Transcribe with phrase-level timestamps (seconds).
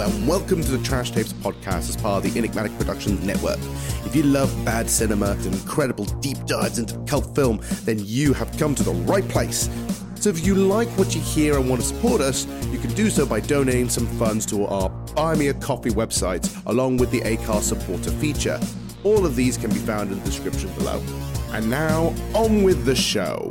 [0.00, 3.58] and welcome to the Trash Tapes podcast as part of the Enigmatic Productions Network.
[4.06, 8.56] If you love bad cinema and incredible deep dives into cult film, then you have
[8.56, 9.68] come to the right place.
[10.14, 13.10] So if you like what you hear and want to support us, you can do
[13.10, 17.20] so by donating some funds to our Buy Me a Coffee website, along with the
[17.20, 18.58] Acast supporter feature.
[19.04, 21.02] All of these can be found in the description below.
[21.52, 23.50] And now, on with the show.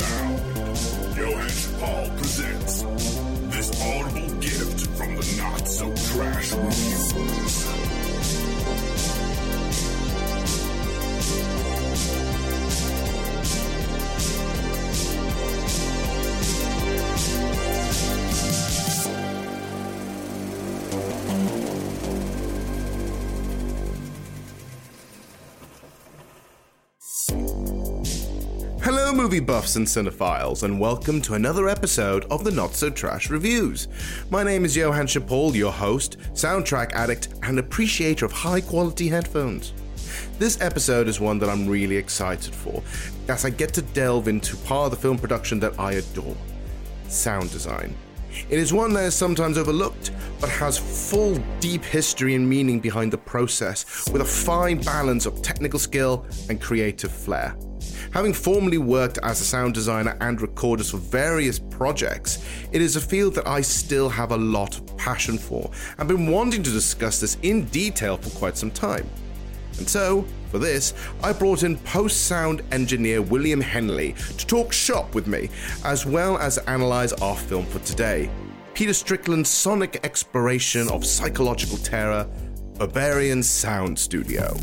[0.00, 1.16] Sound.
[1.16, 2.82] Johann Paul presents
[3.54, 7.93] this audible gift from the Not So Trash Reviews.
[29.24, 33.88] Movie buffs and cinephiles, and welcome to another episode of the Not So Trash Reviews.
[34.28, 39.72] My name is Johann Chapol, your host, soundtrack addict, and appreciator of high quality headphones.
[40.38, 42.82] This episode is one that I'm really excited for,
[43.26, 46.36] as I get to delve into part of the film production that I adore
[47.08, 47.96] sound design.
[48.50, 53.10] It is one that is sometimes overlooked, but has full, deep history and meaning behind
[53.10, 57.56] the process, with a fine balance of technical skill and creative flair.
[58.12, 63.00] Having formerly worked as a sound designer and recordist for various projects, it is a
[63.00, 67.20] field that I still have a lot of passion for and been wanting to discuss
[67.20, 69.08] this in detail for quite some time.
[69.78, 75.14] And so, for this, I brought in post sound engineer William Henley to talk shop
[75.14, 75.50] with me,
[75.84, 78.30] as well as analyze our film for today.
[78.74, 82.28] Peter Strickland's sonic exploration of psychological terror,
[82.74, 84.54] Berberian Sound Studio.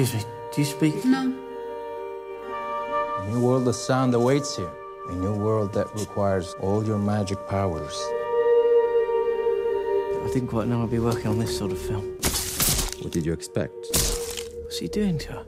[0.00, 1.04] Excuse me, do you speak?
[1.04, 1.34] No.
[3.18, 4.70] A new world of sound awaits you.
[5.10, 7.92] A new world that requires all your magic powers.
[10.24, 12.16] I didn't quite know I'd be working on this sort of film.
[13.02, 13.74] What did you expect?
[14.62, 15.44] What's he doing to her?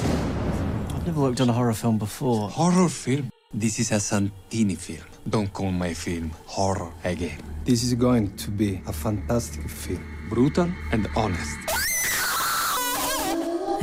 [0.00, 2.50] I've never worked on a horror film before.
[2.50, 3.30] Horror film?
[3.54, 5.06] This is a Santini film.
[5.30, 7.38] Don't call my film horror again.
[7.64, 10.11] This is going to be a fantastic film.
[10.32, 11.58] Brutal and honest.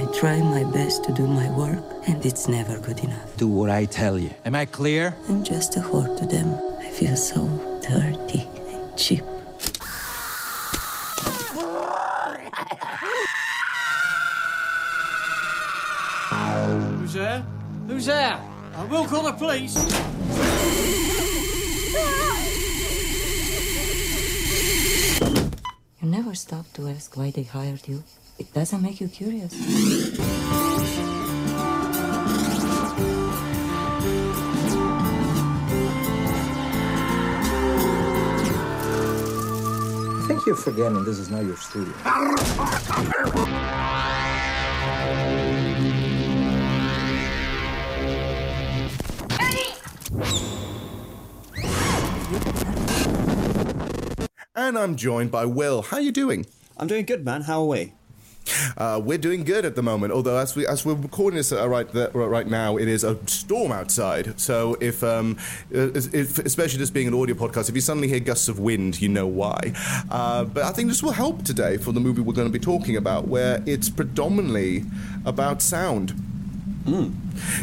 [0.02, 3.38] I try my best to do my work, and it's never good enough.
[3.38, 4.32] Do what I tell you.
[4.46, 5.16] Am I clear?
[5.28, 6.60] I'm just a whore to them.
[6.80, 7.46] I feel so
[7.88, 9.24] dirty and cheap.
[16.98, 17.46] Who's there?
[17.88, 18.40] Who's there?
[18.76, 19.76] I will call the police.
[26.10, 28.04] Never stop to ask why they hired you.
[28.40, 29.54] It doesn't make you curious.
[40.18, 41.94] I think you're forgetting this is not your studio.
[54.70, 55.82] And I'm joined by Will.
[55.82, 56.46] How are you doing?
[56.78, 57.42] I'm doing good, man.
[57.42, 57.94] How are we?
[58.78, 60.14] Uh, we're doing good at the moment.
[60.14, 63.18] Although as we as we're recording this uh, right th- right now, it is a
[63.28, 64.40] storm outside.
[64.40, 65.38] So if um,
[65.72, 69.10] if, especially this being an audio podcast, if you suddenly hear gusts of wind, you
[69.10, 69.74] know why.
[70.12, 72.64] Uh, but I think this will help today for the movie we're going to be
[72.64, 74.84] talking about, where it's predominantly
[75.26, 76.14] about sound.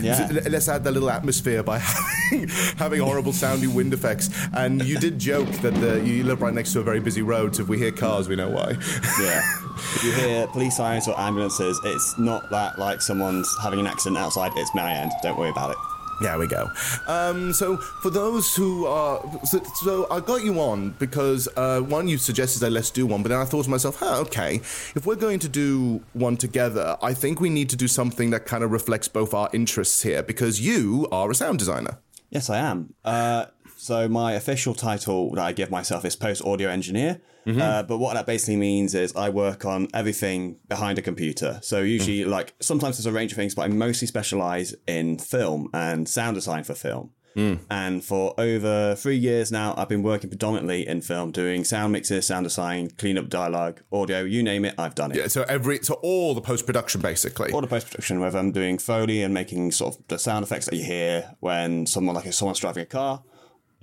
[0.01, 0.29] Yeah.
[0.29, 1.79] So let's add that little atmosphere by
[2.31, 4.31] having, having horrible sounding wind effects.
[4.53, 7.57] And you did joke that the, you live right next to a very busy road,
[7.57, 8.77] so if we hear cars, we know why.
[9.21, 9.43] Yeah.
[9.97, 14.17] If you hear police sirens or ambulances, it's not that like someone's having an accident
[14.17, 14.53] outside.
[14.57, 15.13] It's my end.
[15.23, 15.77] Don't worry about it.
[16.21, 16.71] There we go.
[17.07, 19.23] Um, so, for those who are.
[19.45, 23.23] So, so I got you on because uh, one, you suggested that let's do one,
[23.23, 26.97] but then I thought to myself, huh, okay, if we're going to do one together,
[27.03, 30.23] I think we need to do something that kind of reflects both our interests here
[30.23, 31.99] because you are a sound designer.
[32.31, 32.95] Yes, I am.
[33.05, 33.47] Uh,
[33.77, 37.21] so my official title that I give myself is post audio engineer.
[37.47, 37.61] Mm-hmm.
[37.61, 41.61] Uh, but what that basically means is I work on everything behind a computer.
[41.63, 42.29] So usually, Mm.
[42.29, 46.35] like sometimes there's a range of things, but I mostly specialize in film and sound
[46.35, 47.11] design for film.
[47.37, 47.59] Mm.
[47.71, 52.27] And for over three years now, I've been working predominantly in film, doing sound mixes,
[52.27, 55.19] sound design, cleanup dialogue, audio, you name it, I've done it.
[55.19, 57.53] Yeah, so every so all the post production basically.
[57.53, 60.65] All the post production, whether I'm doing foley and making sort of the sound effects
[60.65, 63.23] that you hear when someone like if someone's driving a car,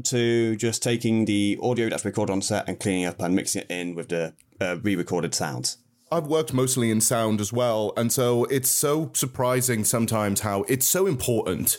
[0.05, 3.71] to just taking the audio that's recorded on set and cleaning up and mixing it
[3.71, 5.77] in with the uh, re-recorded sounds.
[6.13, 10.85] I've worked mostly in sound as well, and so it's so surprising sometimes how it's
[10.85, 11.77] so important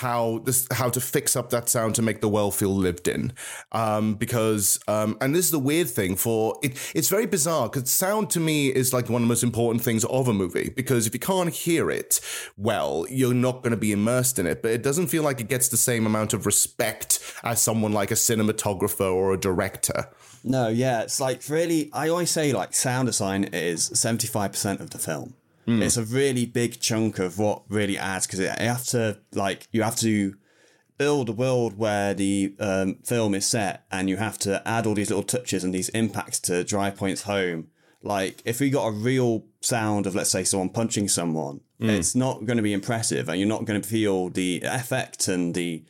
[0.00, 3.32] how this how to fix up that sound to make the world feel lived in.
[3.72, 6.78] Um, because um, and this is the weird thing for it.
[6.94, 10.04] It's very bizarre because sound to me is like one of the most important things
[10.04, 10.70] of a movie.
[10.70, 12.20] Because if you can't hear it
[12.56, 14.62] well, you're not going to be immersed in it.
[14.62, 18.10] But it doesn't feel like it gets the same amount of respect as someone like
[18.10, 20.08] a cinematographer or a director.
[20.42, 21.90] No, yeah, it's like really.
[21.92, 25.34] I always say like sound design is five percent of the film.
[25.66, 25.82] Mm.
[25.82, 29.82] It's a really big chunk of what really adds because you have to like you
[29.82, 30.34] have to
[30.98, 34.94] build a world where the um, film is set, and you have to add all
[34.94, 37.68] these little touches and these impacts to drive points home.
[38.02, 41.88] Like if we got a real sound of let's say someone punching someone, Mm.
[41.90, 45.54] it's not going to be impressive, and you're not going to feel the effect and
[45.54, 45.82] the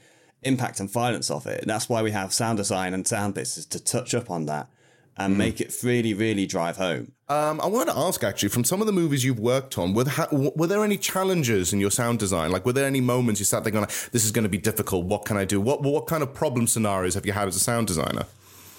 [0.43, 1.65] impact and violence of it.
[1.67, 4.69] That's why we have sound design and sound bits is to touch up on that
[5.17, 5.39] and Mm.
[5.39, 7.12] make it really, really drive home.
[7.29, 10.09] Um, I wanted to ask actually, from some of the movies you've worked on, were,
[10.09, 12.51] ha- were there any challenges in your sound design?
[12.51, 15.07] Like, were there any moments you sat there going, "This is going to be difficult.
[15.07, 17.61] What can I do?" What what kind of problem scenarios have you had as a
[17.61, 18.27] sound designer?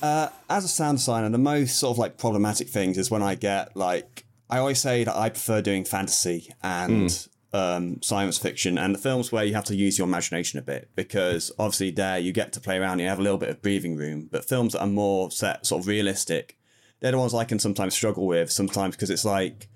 [0.01, 3.35] Uh, as a sound designer, the most sort of like problematic things is when I
[3.35, 8.95] get like I always say that I prefer doing fantasy and um, science fiction and
[8.95, 12.31] the films where you have to use your imagination a bit because obviously there you
[12.31, 14.29] get to play around, you have a little bit of breathing room.
[14.31, 16.57] But films that are more set sort of realistic,
[16.99, 18.51] they're the ones I can sometimes struggle with.
[18.51, 19.67] Sometimes because it's like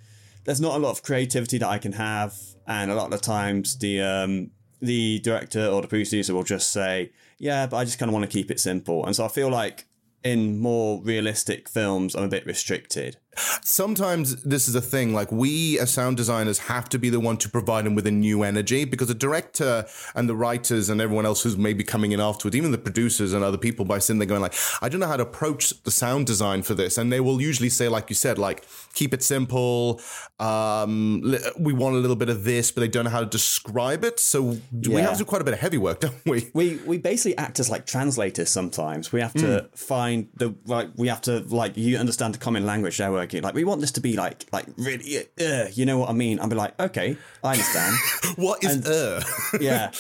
[0.46, 2.36] there's not a lot of creativity that I can have,
[2.68, 6.72] and a lot of the times the um, the director or the producer will just
[6.72, 9.28] say, "Yeah, but I just kind of want to keep it simple," and so I
[9.28, 9.86] feel like
[10.24, 13.18] in more realistic films, I'm a bit restricted.
[13.64, 15.14] Sometimes this is a thing.
[15.14, 18.12] Like we as sound designers have to be the one to provide them with a
[18.12, 19.86] new energy because the director
[20.16, 23.44] and the writers and everyone else who's maybe coming in afterwards, even the producers and
[23.44, 26.28] other people, by sitting there going like, I don't know how to approach the sound
[26.28, 30.02] design for this, and they will usually say, like you said, like keep it simple.
[30.40, 34.04] Um, we want a little bit of this, but they don't know how to describe
[34.04, 34.20] it.
[34.20, 35.00] So we Yeah.
[35.02, 36.50] have to do quite a bit of heavy work, don't we?
[36.54, 39.12] We we basically act as like translators sometimes.
[39.12, 40.90] We have to find the right.
[40.96, 43.42] We have to like you understand the common language they're working.
[43.42, 46.40] Like we want this to be like like really, uh, you know what I mean?
[46.40, 47.96] I'll be like, okay, I understand.
[48.36, 49.24] what is uh?
[49.60, 49.92] yeah,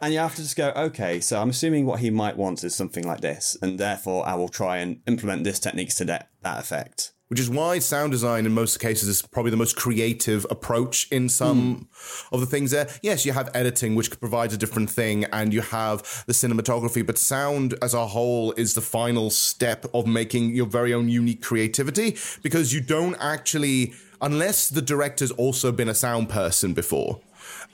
[0.00, 1.20] and you have to just go, okay.
[1.20, 4.48] So I'm assuming what he might want is something like this, and therefore I will
[4.48, 7.12] try and implement this techniques to that that effect.
[7.28, 11.28] Which is why sound design in most cases is probably the most creative approach in
[11.28, 12.34] some hmm.
[12.34, 12.88] of the things there.
[13.02, 17.18] Yes, you have editing, which provides a different thing, and you have the cinematography, but
[17.18, 22.16] sound as a whole is the final step of making your very own unique creativity
[22.42, 27.20] because you don't actually, unless the director's also been a sound person before.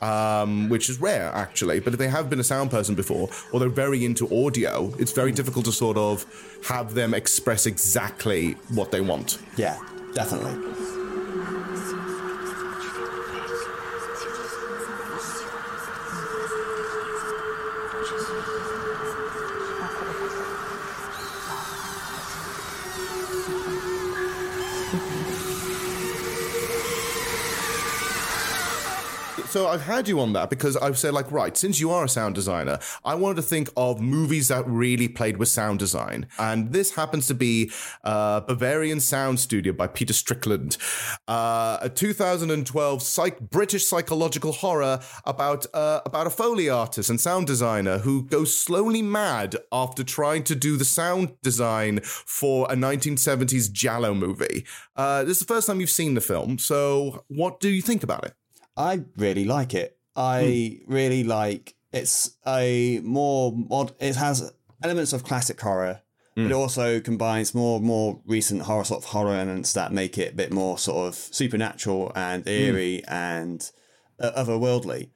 [0.02, 3.60] Um, which is rare actually, but if they have been a sound person before or
[3.60, 6.26] they're very into audio, it's very difficult to sort of
[6.66, 9.38] have them express exactly what they want.
[9.56, 9.78] Yeah,
[10.12, 11.01] definitely.
[29.52, 32.08] So I've had you on that because I've said like, right, since you are a
[32.08, 36.72] sound designer, I wanted to think of movies that really played with sound design, and
[36.72, 37.70] this happens to be
[38.02, 40.78] uh, Berberian Sound Studio by Peter Strickland,
[41.28, 47.46] uh, a 2012 psych- British psychological horror about uh, about a foley artist and sound
[47.46, 53.70] designer who goes slowly mad after trying to do the sound design for a 1970s
[53.70, 54.64] giallo movie.
[54.96, 58.02] Uh, this is the first time you've seen the film, so what do you think
[58.02, 58.32] about it?
[58.76, 59.98] I really like it.
[60.16, 60.92] I hmm.
[60.92, 61.74] really like.
[61.92, 63.92] It's a more mod.
[64.00, 64.52] It has
[64.82, 66.00] elements of classic horror,
[66.34, 66.54] but it hmm.
[66.54, 70.52] also combines more more recent horror sort of horror elements that make it a bit
[70.52, 72.48] more sort of supernatural and hmm.
[72.48, 73.70] eerie and
[74.20, 75.10] uh, otherworldly.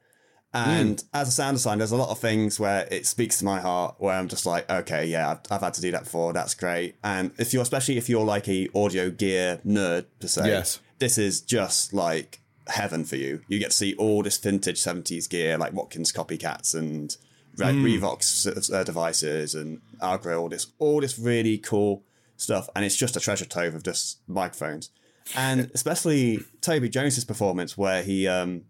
[0.53, 3.59] And as a sound designer, there's a lot of things where it speaks to my
[3.59, 6.33] heart, where I'm just like, okay, yeah, I've, I've had to do that before.
[6.33, 6.95] That's great.
[7.03, 10.79] And if you're, especially if you're like a audio gear nerd per se, Yes.
[10.99, 13.41] this is just like heaven for you.
[13.47, 17.15] You get to see all this vintage 70s gear, like Watkins Copicats and
[17.57, 22.03] like Revox uh, devices and Nagra, all this, all this really cool
[22.35, 22.69] stuff.
[22.75, 24.91] And it's just a treasure trove of just microphones.
[25.35, 28.65] And especially Toby Jones's performance, where he, um,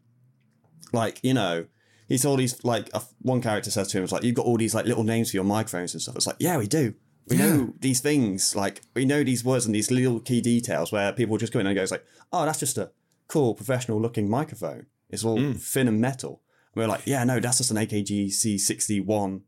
[0.93, 1.65] like, you know,
[2.07, 4.57] he's all these, like, uh, one character says to him, it's like, you've got all
[4.57, 6.15] these, like, little names for your microphones and stuff.
[6.15, 6.93] It's like, yeah, we do.
[7.29, 11.11] We know these things, like, we know these words and these little key details where
[11.11, 12.89] people just go in and go, it's like, oh, that's just a
[13.27, 14.87] cool, professional looking microphone.
[15.09, 16.41] It's all thin and metal.
[16.73, 19.41] And we're like, yeah, no, that's just an AKG C61,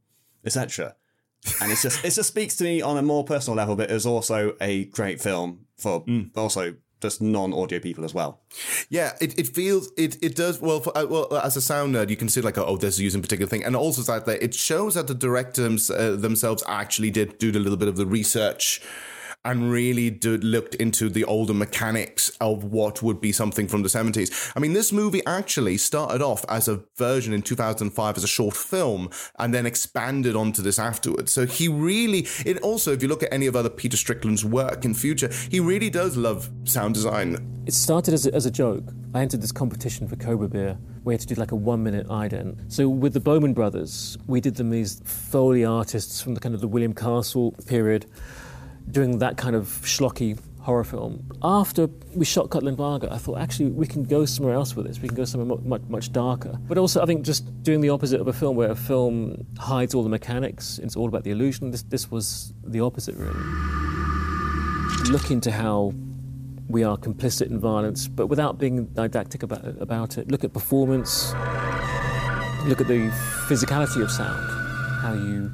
[0.45, 0.95] etc.
[1.61, 4.05] And it's just, it just speaks to me on a more personal level, but it's
[4.05, 6.03] also a great film for
[6.35, 8.41] also just non audio people as well.
[8.89, 10.81] Yeah, it, it feels it it does well.
[10.81, 13.19] For, uh, well, as a sound nerd, you can see like oh, this is using
[13.19, 17.11] a particular thing, and also that that it shows that the directors uh, themselves actually
[17.11, 18.81] did do a little bit of the research
[19.45, 23.89] and really did, looked into the older mechanics of what would be something from the
[23.89, 24.51] 70s.
[24.55, 28.55] I mean, this movie actually started off as a version in 2005 as a short
[28.55, 31.31] film and then expanded onto this afterwards.
[31.31, 34.83] So he really, it also, if you look at any of other Peter Strickland's work
[34.83, 37.63] in future, he really does love sound design.
[37.65, 38.83] It started as a, as a joke.
[39.13, 40.77] I entered this competition for Cobra Beer.
[41.03, 42.71] We had to do like a one minute ident.
[42.71, 46.61] So with the Bowman brothers, we did them these Foley artists from the kind of
[46.61, 48.05] the William Castle period,
[48.91, 51.25] doing that kind of schlocky horror film.
[51.41, 54.99] After we shot Katalin Varga, I thought actually we can go somewhere else with this.
[54.99, 56.57] We can go somewhere much, much darker.
[56.67, 59.95] But also, I think just doing the opposite of a film where a film hides
[59.95, 61.71] all the mechanics, it's all about the illusion.
[61.71, 63.39] This, this was the opposite, really.
[65.09, 65.93] Look into how
[66.67, 70.29] we are complicit in violence, but without being didactic about it, about it.
[70.29, 71.33] Look at performance.
[72.65, 73.09] Look at the
[73.47, 74.45] physicality of sound.
[75.01, 75.49] How you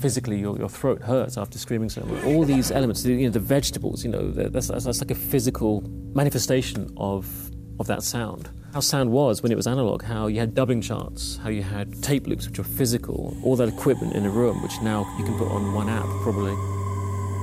[0.00, 2.24] physically your, your throat hurts after screaming so much.
[2.24, 5.82] All these elements, you know, the vegetables, you know, that's, that's, that's like a physical
[6.14, 7.50] manifestation of
[7.80, 8.50] of that sound.
[8.74, 10.02] How sound was when it was analog.
[10.02, 11.38] How you had dubbing charts.
[11.38, 13.36] How you had tape loops, which were physical.
[13.42, 16.77] All that equipment in a room, which now you can put on one app, probably.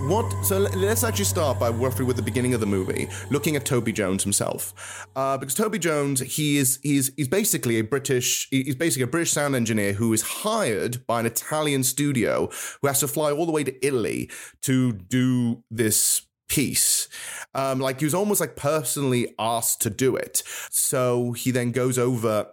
[0.08, 0.46] What?
[0.46, 3.66] So let- let's actually start by roughly with the beginning of the movie, looking at
[3.66, 8.76] Toby Jones himself, uh, because Toby Jones, he is he's he's basically a British he's
[8.76, 13.08] basically a British sound engineer who is hired by an Italian studio who has to
[13.08, 14.30] fly all the way to Italy
[14.62, 17.10] to do this piece.
[17.56, 20.44] Um, like he was almost like personally asked to do it.
[20.70, 22.52] So he then goes over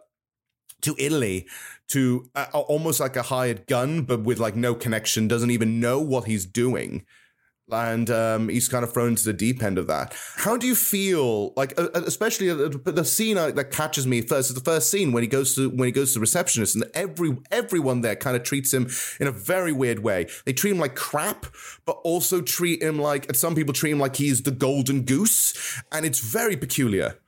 [0.81, 1.47] to Italy
[1.89, 6.01] to uh, almost like a hired gun, but with like no connection, doesn't even know
[6.01, 7.05] what he's doing.
[7.71, 10.15] And um, he's kind of thrown into the deep end of that.
[10.37, 14.51] How do you feel, like, uh, uh, especially uh, the scene that catches me first
[14.51, 16.85] is the first scene when he goes to when he goes to the receptionist, and
[16.93, 18.91] every everyone there kind of treats him
[19.21, 20.27] in a very weird way.
[20.45, 21.47] They treat him like crap,
[21.87, 26.05] but also treat him like some people treat him like he's the golden goose, and
[26.05, 27.19] it's very peculiar.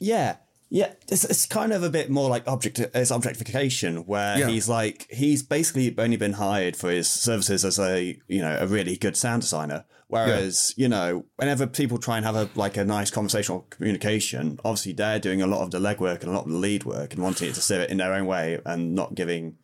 [0.00, 0.36] Yeah.
[0.74, 4.48] Yeah, it's, it's kind of a bit more like object it's objectification, where Yeah.
[4.48, 8.66] he's like he's basically only been hired for his services as a you know a
[8.66, 9.84] really good sound designer.
[10.08, 14.94] Whereas you know whenever people try and have a like a nice conversational communication, obviously
[14.94, 17.22] they're doing a lot of the legwork and a lot of the lead work and
[17.22, 19.56] wanting it to sit in their own way and not giving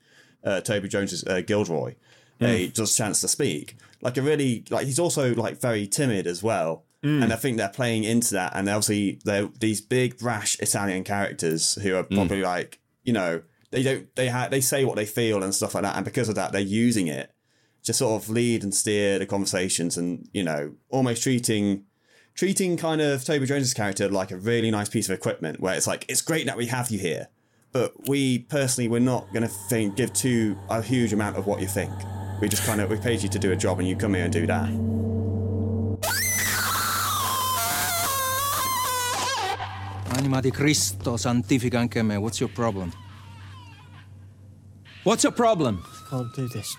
[0.45, 1.97] uh, Toby Jones's uh, Gilderoy
[2.40, 3.76] a just chance to speak.
[4.00, 6.85] Like a really like he's also like very timid as well.
[7.04, 7.23] Mm.
[7.23, 11.76] And I think they're playing into that, and obviously they're these big brash Italian characters
[11.83, 12.45] who are probably mm.
[12.45, 13.40] like you know
[13.71, 16.28] they don't they ha- they say what they feel and stuff like that, and because
[16.28, 17.33] of that they're using it
[17.85, 21.85] to sort of lead and steer the conversations, and you know almost treating
[22.35, 25.87] treating kind of Toby Jones's character like a really nice piece of equipment, where it's
[25.87, 27.28] like it's great that we have you here,
[27.73, 31.62] but we personally we're not going to think give too a huge amount of what
[31.62, 31.92] you think.
[32.42, 34.25] We just kind of we paid you to do a job, and you come here
[34.25, 35.10] and do that.
[40.12, 42.17] Anima di Cristo, santifica anche me.
[42.17, 42.93] What's your problem?
[45.05, 45.83] What's your problem?
[45.85, 46.76] I Can't do this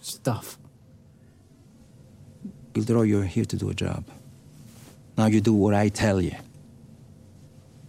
[0.00, 0.56] stuff.
[2.72, 4.04] Gilderoy, you're here to do a job.
[5.18, 6.36] Now you do what I tell you.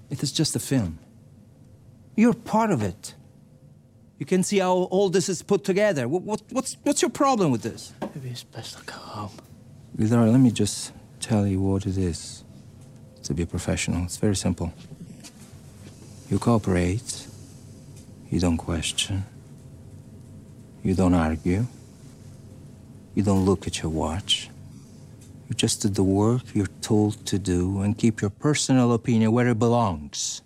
[0.10, 0.98] It is just a film.
[2.16, 3.14] You're part of it.
[4.18, 6.08] You can see how all this is put together.
[6.08, 7.94] What, what, what's, what's your problem with this?
[8.02, 9.32] Maybe it's best I go home.
[9.96, 12.44] Gilderoy, let me just tell you what it is
[13.27, 14.03] to be professional.
[14.03, 14.74] It's very simple.
[16.29, 17.27] You cooperate,
[18.29, 19.24] You don't question.
[20.84, 21.65] You don't argue.
[23.15, 24.50] You don't look at your watch.
[25.48, 29.48] You just do the work you're told to do and keep your personal opinion where
[29.48, 30.41] it belongs.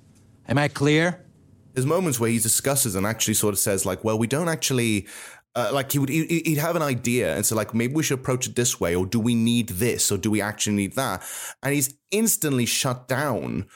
[0.47, 1.25] Am I clear?
[1.73, 5.07] There's moments where he discusses and actually sort of says, like, well, we don't actually.
[5.53, 8.19] Uh, like he would, he- he'd have an idea and so like maybe we should
[8.19, 11.21] approach it this way, or do we need this, or do we actually need that?
[11.61, 13.67] And he's instantly shut down,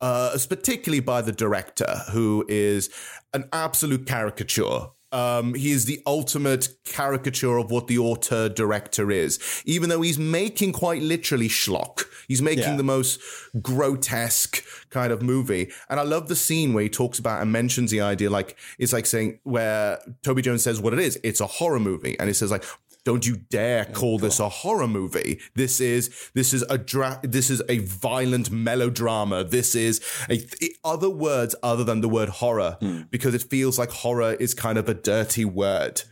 [0.00, 2.90] uh, particularly by the director, who is
[3.32, 4.88] an absolute caricature.
[5.12, 10.18] Um, he is the ultimate caricature of what the auteur director is, even though he's
[10.18, 12.04] making quite literally schlock.
[12.28, 12.76] He's making Yeah.
[12.76, 13.18] the most
[13.60, 15.70] grotesque kind of movie.
[15.88, 18.92] And I love the scene where he talks about and mentions the idea like it's
[18.92, 21.18] like saying where Toby Jones says what it is.
[21.24, 22.16] It's a horror movie.
[22.18, 22.64] And he says like
[23.04, 25.40] don't you dare oh, call this a horror movie.
[25.54, 29.44] This is this is a dra- this is a violent melodrama.
[29.44, 33.02] This is a th- other words other than the word horror hmm.
[33.10, 36.02] because it feels like horror is kind of a dirty word.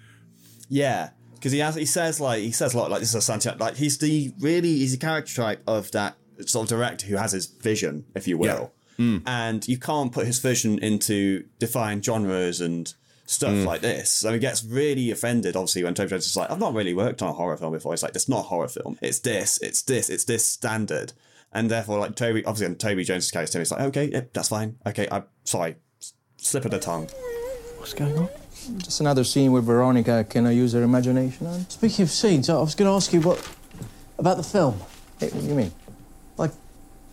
[0.68, 3.23] Yeah, because he has he says like he says a lot like this is a
[3.23, 6.16] Santiago like he's the really he's a character type of that
[6.47, 9.18] sort of director who has his vision, if you will, hmm.
[9.26, 12.95] and you can't put his vision into defined genres and
[13.31, 13.67] stuff Mm.
[13.67, 14.11] like this.
[14.11, 17.21] So he gets really offended, obviously, when Toby Jones is like, "I've not really worked
[17.21, 18.99] on a horror film before." It's like, "It's not a horror film.
[19.03, 19.59] It's this.
[19.63, 20.09] It's this.
[20.09, 21.13] It's this standard."
[21.53, 24.77] And therefore, like Toby, obviously, on Toby Jones' case, Toby's like, "Okay, yeah, that's fine.
[24.87, 25.77] Okay, I'm sorry,
[26.39, 27.09] slip of the tongue."
[27.77, 28.29] What's going on?
[28.79, 31.69] Just another scene where Veronica can I use her imagination on?
[31.71, 33.47] Speaking of scenes, I was going to ask you what
[34.19, 34.81] about the film.
[35.21, 35.73] Hey, what do you mean?
[36.37, 36.53] Like,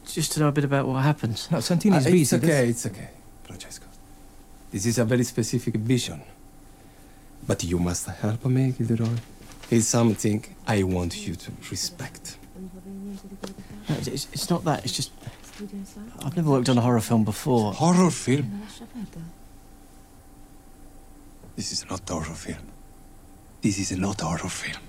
[0.06, 1.48] just to know a bit about what happens.
[1.52, 2.22] No, Santini's Uh, busy.
[2.24, 3.15] it's okay, it's okay, Francesco.
[4.76, 6.22] This is a very specific vision.
[7.48, 9.16] But you must help me, Gilderoy.
[9.72, 12.38] It's something I want you to respect.
[13.88, 14.84] No, it's, it's not that.
[14.84, 15.14] It's just
[16.26, 17.72] I've never worked on a horror film before.
[17.72, 18.64] Horror film?
[21.56, 22.68] This is not horror film.
[23.62, 24.84] This is not horror film.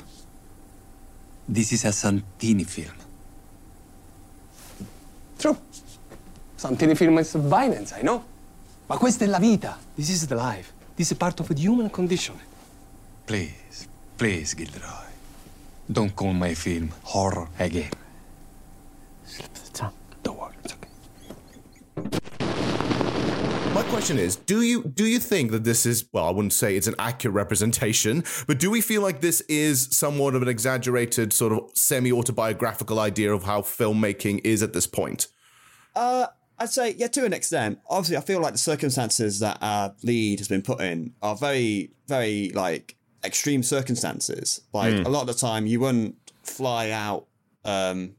[1.48, 2.96] This is a Santini film.
[5.38, 5.56] True.
[6.56, 8.25] Santini film is violence, I know.
[8.88, 9.76] Ma questa è la vita.
[9.96, 10.72] This is the life.
[10.94, 12.38] This is part of the human condition.
[13.26, 15.10] Please, please, Gilderoy.
[15.90, 17.90] Don't call my film horror again.
[19.25, 19.92] Slip the tongue.
[20.22, 20.88] Don't worry, it's okay.
[23.75, 26.76] My question is, do you do you think that this is well, I wouldn't say
[26.76, 31.32] it's an accurate representation, but do we feel like this is somewhat of an exaggerated
[31.32, 35.26] sort of semi-autobiographical idea of how filmmaking is at this point?
[35.94, 36.26] Uh,
[36.58, 37.80] I'd say yeah, to an extent.
[37.88, 41.90] Obviously, I feel like the circumstances that our lead has been put in are very,
[42.08, 44.60] very like extreme circumstances.
[44.73, 45.06] Like Mm.
[45.06, 47.26] a lot of the time, you wouldn't fly out
[47.64, 48.14] um,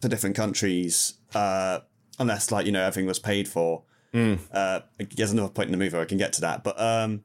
[0.00, 1.80] to different countries uh,
[2.18, 3.82] unless like you know everything was paid for.
[4.14, 4.80] Uh,
[5.16, 7.24] there's another point in the movie where I can get to that, but um,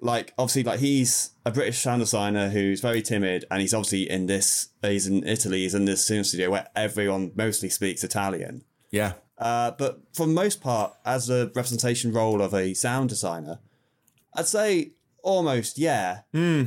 [0.00, 4.24] like obviously like he's a British sound designer who's very timid, and he's obviously in
[4.26, 4.68] this.
[4.82, 5.60] He's in Italy.
[5.62, 8.64] He's in this studio where everyone mostly speaks Italian.
[8.90, 9.12] Yeah.
[9.38, 13.58] Uh, but for the most part, as a representation role of a sound designer,
[14.34, 14.92] I'd say
[15.22, 16.20] almost, yeah,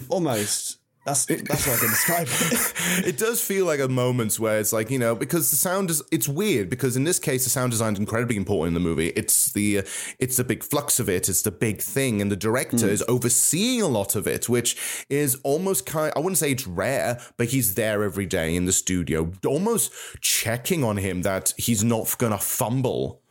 [0.10, 0.80] almost.
[1.08, 2.74] That's that's what I can describe it.
[3.08, 6.04] it does feel like a moments where it's like you know because the sound is
[6.12, 9.08] it's weird because in this case the sound design is incredibly important in the movie
[9.16, 9.82] it's the uh,
[10.20, 12.94] it's the big flux of it it's the big thing and the director Hmm.
[12.98, 14.76] is overseeing a lot of it which
[15.10, 18.74] is almost kind I wouldn't say it's rare but he's there every day in the
[18.74, 23.22] studio almost checking on him that he's not gonna fumble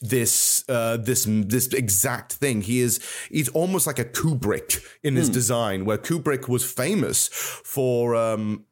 [0.00, 2.62] this uh, this this exact thing.
[2.62, 5.34] He is he's almost like a Kubrick in his Hmm.
[5.34, 8.64] design, where Kubrick was famous for um,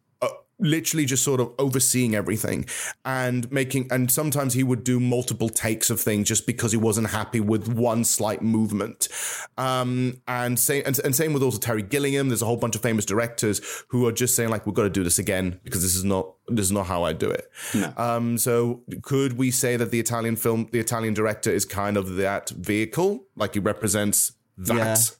[0.62, 2.64] literally just sort of overseeing everything
[3.04, 3.88] and making.
[3.90, 7.68] And sometimes he would do multiple takes of things just because he wasn't happy with
[7.68, 9.08] one slight movement.
[9.58, 12.28] Um, and same and, and same with also Terry Gilliam.
[12.28, 14.90] There's a whole bunch of famous directors who are just saying like, we've got to
[14.90, 17.50] do this again because this is not this is not how I do it.
[17.96, 22.16] Um, so could we say that the Italian film, the Italian director is kind of
[22.16, 25.16] that vehicle, like he represents that?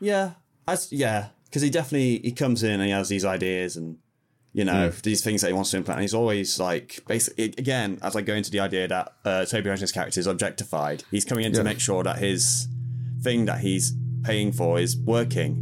[0.00, 0.32] Yeah,
[0.66, 3.98] I s yeah, because he definitely he comes in and he has these ideas and
[4.58, 5.98] you know these things that he wants to implement.
[5.98, 9.70] And he's always like basically again as I go into the idea that uh, Toby
[9.70, 11.04] Hodges' character is objectified.
[11.12, 12.66] He's coming in to make sure that his
[13.22, 13.94] thing that he's
[14.24, 15.52] paying for is working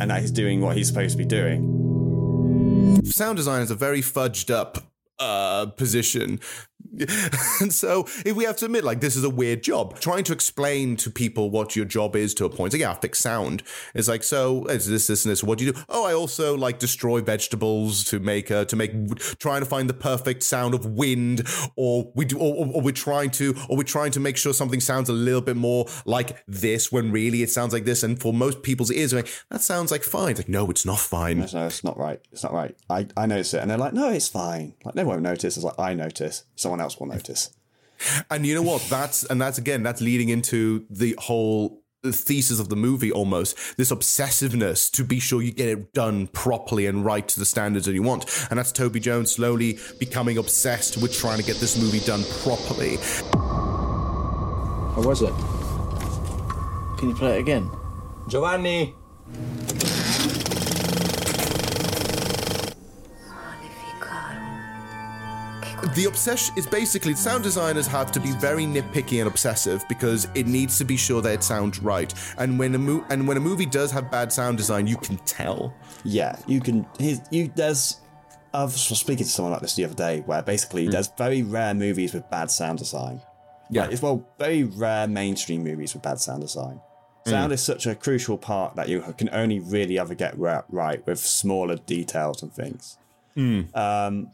[0.00, 3.00] and that he's doing what he's supposed to be doing.
[3.04, 4.78] Sound design is a very fudged up
[5.20, 6.40] uh, position.
[7.60, 9.98] and so if we have to admit, like, this is a weird job.
[10.00, 12.72] Trying to explain to people what your job is to a point.
[12.72, 13.62] Like, yeah, I fix sound.
[13.94, 15.42] It's like, so it's this, this, and this.
[15.42, 15.80] What do you do?
[15.88, 18.92] Oh, I also like destroy vegetables to make uh, to make
[19.38, 23.30] trying to find the perfect sound of wind, or we do, or, or we're trying
[23.32, 26.92] to, or we're trying to make sure something sounds a little bit more like this
[26.92, 28.02] when really it sounds like this.
[28.02, 30.30] And for most people's ears, like that sounds like fine.
[30.30, 31.40] It's like, no, it's not fine.
[31.40, 32.20] No, no, it's not right.
[32.32, 32.76] It's not right.
[32.88, 34.74] I, I notice it, and they're like, no, it's fine.
[34.84, 35.56] Like they won't notice.
[35.56, 36.44] It's like I notice.
[36.54, 37.50] Someone else will notice.
[38.30, 38.86] And you know what?
[38.90, 43.90] That's and that's again that's leading into the whole thesis of the movie almost this
[43.90, 47.94] obsessiveness to be sure you get it done properly and right to the standards that
[47.94, 51.98] you want and that's toby jones slowly becoming obsessed with trying to get this movie
[52.06, 52.96] done properly
[54.96, 55.34] How was it?
[56.96, 57.70] Can you play it again?
[58.28, 58.94] Giovanni!
[65.96, 70.46] The obsession is basically sound designers have to be very nitpicky and obsessive because it
[70.46, 73.40] needs to be sure that it sounds right and when a mo- and when a
[73.40, 75.72] movie does have bad sound design you can tell
[76.04, 76.86] Yeah, you can.
[77.30, 78.00] You there's.
[78.54, 81.74] I was speaking to someone like this the other day, where basically there's very rare
[81.74, 83.20] movies with bad sound design.
[83.70, 83.82] Yeah.
[83.82, 86.80] Like, it's well, very rare mainstream movies with bad sound design.
[87.26, 87.54] Sound Mm.
[87.54, 91.76] is such a crucial part that you can only really ever get right with smaller
[91.76, 92.98] details and things.
[93.74, 94.30] Um,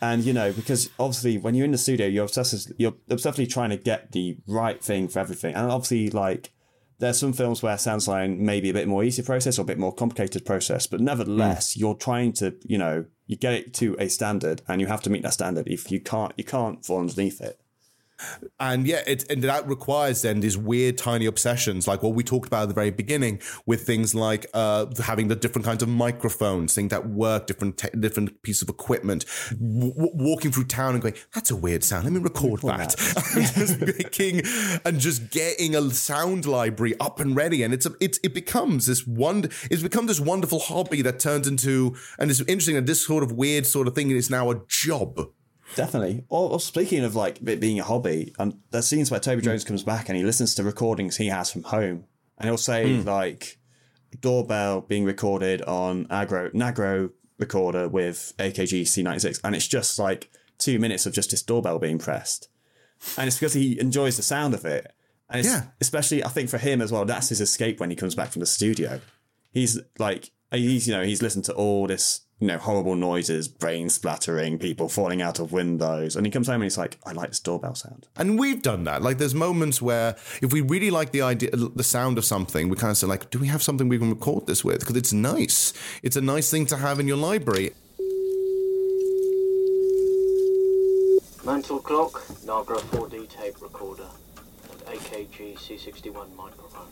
[0.00, 3.70] and you know, because obviously when you're in the studio, you're obsessively, you're obsessively trying
[3.70, 5.54] to get the right thing for everything.
[5.54, 6.52] And obviously, like
[6.98, 9.66] there's some films where sound design may be a bit more easy process or a
[9.66, 11.80] bit more complicated process, but nevertheless, mm.
[11.80, 15.10] you're trying to, you know, you get it to a standard, and you have to
[15.10, 15.68] meet that standard.
[15.68, 17.59] If you can't, you can't fall underneath it.
[18.58, 22.46] And yeah, it and that requires then these weird tiny obsessions, like what we talked
[22.46, 26.74] about at the very beginning, with things like uh, having the different kinds of microphones,
[26.74, 31.14] things that work, different te- different pieces of equipment, w- walking through town and going,
[31.34, 32.04] "That's a weird sound.
[32.04, 32.94] Let me record that."
[33.36, 34.42] and just making
[34.84, 38.86] and just getting a sound library up and ready, and it's a, it's it becomes
[38.86, 43.04] this one, it's become this wonderful hobby that turns into, and it's interesting that this
[43.04, 45.30] sort of weird sort of thing is now a job.
[45.76, 46.24] Definitely.
[46.28, 49.64] Or, or speaking of like it being a hobby, and there's scenes where Toby Jones
[49.64, 52.04] comes back and he listens to recordings he has from home,
[52.38, 53.08] and he'll say Hmm.
[53.08, 53.58] like
[54.20, 60.78] doorbell being recorded on agro Nagra recorder with AKG C96, and it's just like two
[60.78, 62.48] minutes of just this doorbell being pressed,
[63.16, 64.92] and it's because he enjoys the sound of it,
[65.28, 65.66] and it's, Yeah.
[65.80, 68.40] especially I think for him as well, that's his escape when he comes back from
[68.40, 69.00] the studio.
[69.52, 73.90] He's like he's you know he's listened to all this you know horrible noises, brain
[73.90, 77.28] splattering, people falling out of windows, and he comes home and he's like, I like
[77.28, 78.06] this doorbell sound.
[78.16, 79.02] And we've done that.
[79.02, 82.76] Like, there's moments where if we really like the idea, the sound of something, we
[82.76, 84.80] kind of say, like, do we have something we can record this with?
[84.80, 85.74] Because it's nice.
[86.02, 87.72] It's a nice thing to have in your library.
[91.44, 94.08] Mantle clock, Nagra 4D tape recorder,
[94.70, 96.86] and AKG C61 microphone.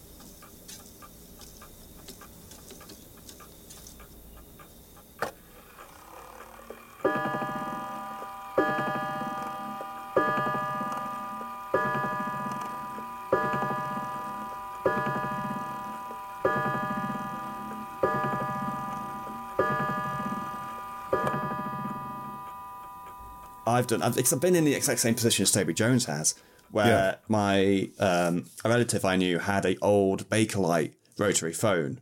[23.67, 26.35] I've done I've, I've been in the exact same position as Toby Jones has,
[26.71, 27.15] where Yeah.
[27.29, 32.01] my um, a relative I knew had a old Bakelite rotary phone.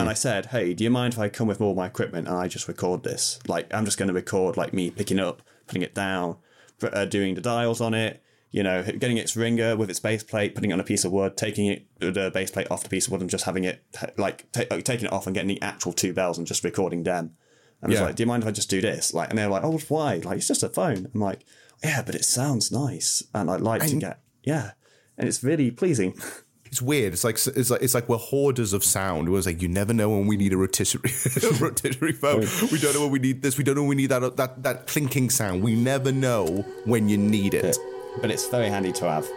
[0.00, 2.36] And I said, "Hey, do you mind if I come with all my equipment and
[2.36, 3.38] I just record this?
[3.46, 6.36] Like, I'm just going to record like me picking up, putting it down,
[6.82, 10.54] uh, doing the dials on it, you know, getting its ringer with its base plate,
[10.54, 13.06] putting it on a piece of wood, taking it the base plate off the piece
[13.06, 15.62] of wood, and just having it t- like uh, taking it off and getting the
[15.62, 17.34] actual two bells and just recording them."
[17.80, 19.48] And I was like, "Do you mind if I just do this?" Like, and they're
[19.48, 20.16] like, "Oh, why?
[20.16, 21.44] Like, it's just a phone." I'm like,
[21.82, 24.72] "Yeah, but it sounds nice, and I'd like to get yeah."
[25.18, 26.14] And it's really pleasing.
[26.72, 27.12] It's weird.
[27.12, 29.28] It's like it's like it's like we're hoarders of sound.
[29.28, 31.02] It was like you never know when we need a rotisserie
[31.60, 32.40] rotisserie phone.
[32.40, 32.72] Mm.
[32.72, 33.58] We don't know when we need this.
[33.58, 35.62] We don't know when we need that that that clinking sound.
[35.62, 37.76] We never know when you need it.
[38.22, 39.28] But it's very handy to have.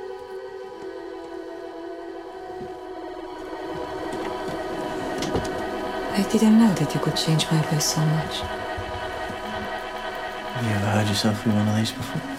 [6.13, 8.39] I didn't know that you could change my voice so much.
[10.53, 12.34] Have you ever heard yourself through one of these before?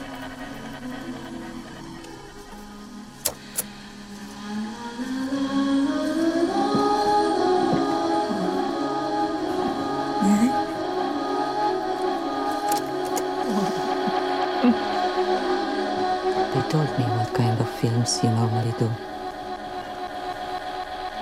[18.06, 18.88] Films you normally do.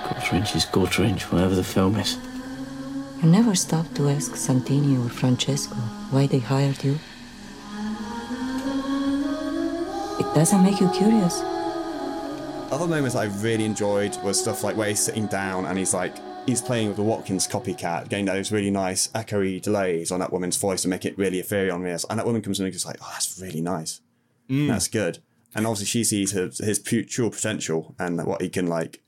[0.03, 2.17] Quarter inch is quarter inch, whatever the film is.
[3.21, 5.75] You never stopped to ask Santini or Francesco
[6.11, 6.99] why they hired you.
[10.19, 11.41] It doesn't make you curious.
[12.71, 16.15] Other moments I really enjoyed was stuff like where he's sitting down and he's like
[16.45, 20.57] he's playing with the Watkins Copicat, getting those really nice echoey delays on that woman's
[20.57, 21.97] voice to make it really ethereal and real.
[22.09, 24.01] And that woman comes in and goes like, "Oh, that's really nice.
[24.49, 24.67] Mm.
[24.67, 25.19] That's good."
[25.55, 29.01] And obviously, she sees his, his potential and what he can like,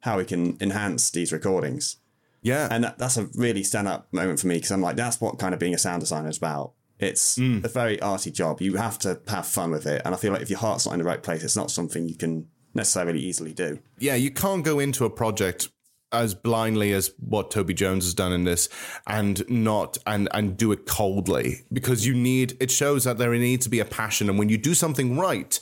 [0.00, 1.96] how he can enhance these recordings.
[2.42, 5.38] Yeah, and that, that's a really stand-up moment for me because I'm like, that's what
[5.38, 6.72] kind of being a sound designer is about.
[6.98, 7.64] It's mm.
[7.64, 8.60] a very arty job.
[8.60, 10.92] You have to have fun with it, and I feel like if your heart's not
[10.92, 13.78] in the right place, it's not something you can necessarily easily do.
[13.98, 15.68] yeah, you can't go into a project
[16.14, 18.68] as blindly as what Toby Jones has done in this
[19.06, 23.64] and not and and do it coldly because you need it shows that there needs
[23.66, 25.60] to be a passion and when you do something right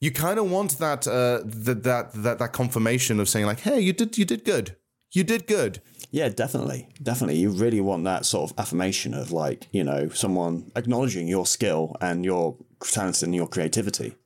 [0.00, 3.78] you kind of want that uh that, that that that confirmation of saying like hey
[3.78, 4.76] you did you did good
[5.12, 5.80] you did good
[6.12, 6.88] Yeah, definitely.
[7.00, 7.38] Definitely.
[7.38, 11.96] You really want that sort of affirmation of like, you know, someone acknowledging your skill
[12.00, 14.16] and your talent and your creativity.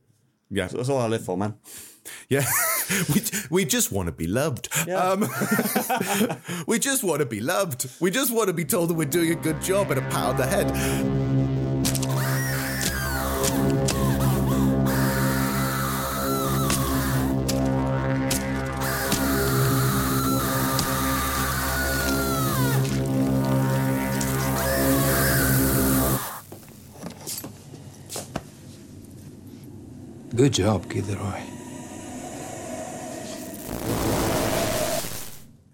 [0.51, 0.69] Yeah.
[0.69, 1.55] That's all I live for, man.
[2.29, 2.45] Yeah,
[3.15, 4.69] we we just want to be loved.
[4.89, 5.21] Um,
[6.67, 7.91] we just want to be loved.
[8.01, 10.25] We just want to be told that we're doing a good job and a pat
[10.25, 11.35] on the head.
[30.35, 31.54] Good job, Gilderoy.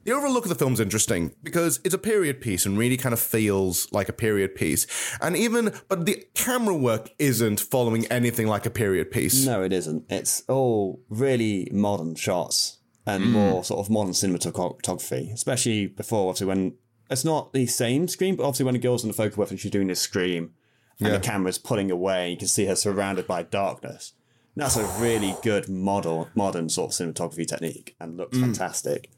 [0.04, 3.12] The overall look of the film's interesting because it's a period piece and really kind
[3.12, 4.86] of feels like a period piece.
[5.20, 9.44] And even, but the camera work isn't following anything like a period piece.
[9.44, 10.04] No, it isn't.
[10.08, 13.30] It's all really modern shots and Mm.
[13.32, 16.74] more sort of modern cinematography, especially before, obviously, when
[17.10, 19.70] it's not the same screen, but obviously when a girl's in the focal and she's
[19.70, 20.52] doing this scream
[20.98, 21.14] and Yeah.
[21.18, 24.12] the camera's pulling away, you can see her surrounded by darkness.
[24.56, 28.40] That's a really good model, modern sort of cinematography technique and looks Mm.
[28.42, 29.10] fantastic.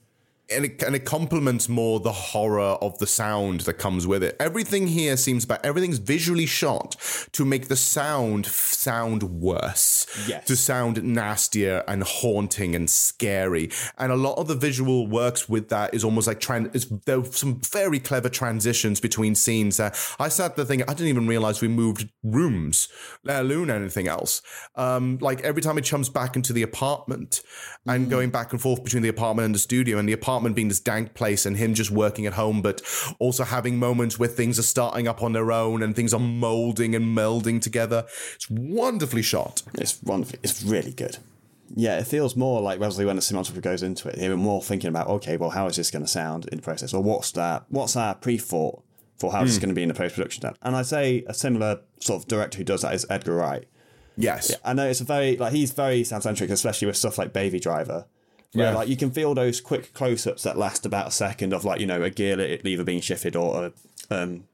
[0.50, 4.36] And it, and it complements more the horror of the sound that comes with it.
[4.40, 6.96] Everything here seems about everything's visually shot
[7.32, 10.46] to make the sound f- sound worse, Yes.
[10.46, 13.70] to sound nastier and haunting and scary.
[13.96, 16.40] And a lot of the visual works with that is almost like
[17.06, 19.80] there are some very clever transitions between scenes.
[19.80, 20.82] I sat the thing.
[20.82, 22.88] I didn't even realize we moved rooms,
[23.24, 24.42] let alone anything else.
[24.74, 27.42] Um, like every time it jumps back into the apartment
[27.86, 30.68] and going back and forth between the apartment and the studio, and the apartment being
[30.68, 32.80] this dank place, and him just working at home, but
[33.18, 36.94] also having moments where things are starting up on their own and things are molding
[36.94, 38.06] and melding together.
[38.34, 39.62] It's wonderfully shot.
[39.74, 40.38] It's wonderful.
[40.42, 41.18] It's really good.
[41.74, 44.16] Yeah, it feels more like Wesley when the cinematographer goes into it.
[44.16, 46.92] They're more thinking about, okay, well, how is this going to sound in the process,
[46.92, 47.64] or what's that?
[47.70, 48.82] What's our pre-thought
[49.16, 49.62] for how this is Hmm.
[49.62, 50.50] going to be in the post-production?
[50.62, 53.64] And I say a similar sort of director who does that is Edgar Wright.
[54.18, 57.16] Yes, Yeah, I know it's a very like he's very sound centric, especially with stuff
[57.16, 58.04] like Baby Driver.
[58.54, 58.74] Yeah.
[58.74, 61.80] like you can feel those quick close ups that last about a second of like,
[61.80, 63.72] you know, a gear lever being shifted or
[64.10, 64.44] a um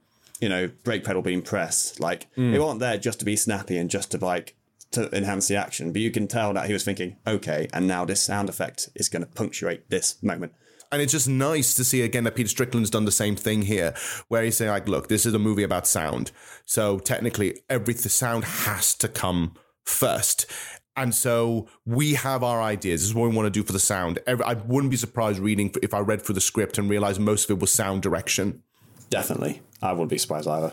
[0.40, 1.98] you know, brake pedal being pressed.
[1.98, 2.52] Like Mm.
[2.52, 4.54] they weren't there just to be snappy and just to like
[4.92, 5.92] to enhance the action.
[5.92, 9.08] But you can tell that he was thinking, okay, and now this sound effect is
[9.08, 10.52] gonna punctuate this moment.
[10.90, 13.94] And it's just nice to see again that Peter Strickland's done the same thing here,
[14.28, 16.30] where he's saying like, "Look, this is a movie about sound,
[16.64, 20.46] so technically, every the sound has to come first.
[21.02, 23.02] And so we have our ideas.
[23.02, 24.18] This is what we want to do for the sound.
[24.26, 27.56] I wouldn't be surprised reading if I read through the script and realized most of
[27.56, 28.62] it was sound direction.
[29.10, 30.72] Definitely, I wouldn't be surprised either.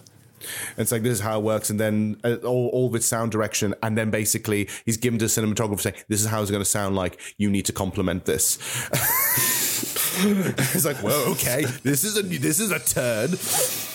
[0.77, 3.73] It's like this is how it works, and then uh, all, all with sound direction,
[3.81, 6.69] and then basically he's given to the cinematographer saying, "This is how it's going to
[6.69, 7.19] sound like.
[7.38, 8.57] You need to complement this."
[10.25, 13.94] it's like, well, okay, this is a this is a turn.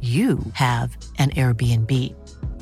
[0.00, 1.92] you have an Airbnb.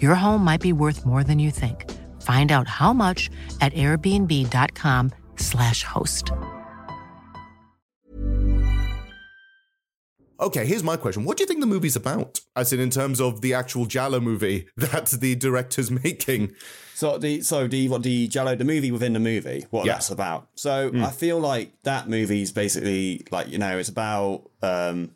[0.02, 1.88] Your home might be worth more than you think.
[2.22, 6.32] Find out how much at airbnb.com/slash host.
[10.40, 11.24] Okay, here's my question.
[11.24, 12.38] What do you think the movie's about?
[12.54, 16.54] As in, in terms of the actual giallo movie that the director's making.
[16.94, 19.94] So the so the what the giallo the movie within the movie what Yeah.
[19.94, 20.48] that's about.
[20.54, 21.04] So Mm.
[21.04, 25.10] I feel like that movie's basically like you know it's about um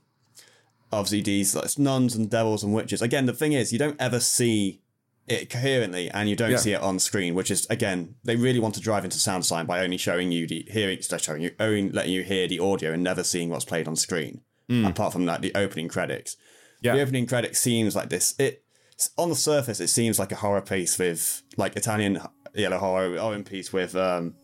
[0.92, 3.02] obviously these like, nuns and devils and witches.
[3.02, 4.80] Again, the thing is you don't ever see
[5.28, 6.56] it coherently and you don't Yeah.
[6.56, 9.66] see it on screen, which is again they really want to drive into sound design
[9.66, 13.02] by only showing you the hearing, showing you only letting you hear the audio and
[13.02, 14.40] never seeing what's played on screen.
[14.68, 14.88] Mm.
[14.88, 16.36] Apart from like the opening credits.
[16.82, 16.94] Yeah.
[16.96, 18.34] The opening credits seems like this.
[18.38, 18.64] It
[19.16, 22.20] on the surface it seems like a horror piece with like Italian
[22.54, 24.34] giallo horror horror piece with um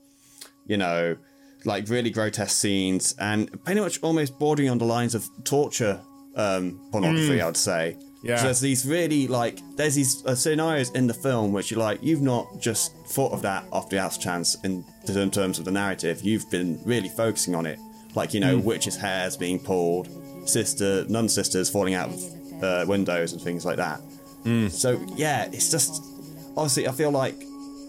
[0.67, 1.17] you know
[1.65, 6.01] like really grotesque scenes and pretty much almost bordering on the lines of torture
[6.39, 7.43] um pornography Mm.
[7.43, 7.97] I would say.
[8.23, 8.37] Yeah.
[8.39, 12.03] So there's these really like there's these uh, scenarios in the film which you're like
[12.03, 15.71] you've not just thought of that off the house chance in, in terms of the
[15.71, 16.23] narrative.
[16.23, 17.79] You've been really focusing on it,
[18.15, 18.65] like you know Mm.
[18.65, 20.09] witches' hairs being pulled,
[20.49, 24.01] sister nun sisters falling out of uh, windows and things like that.
[24.71, 26.03] So yeah, it's just
[26.57, 27.35] obviously I feel like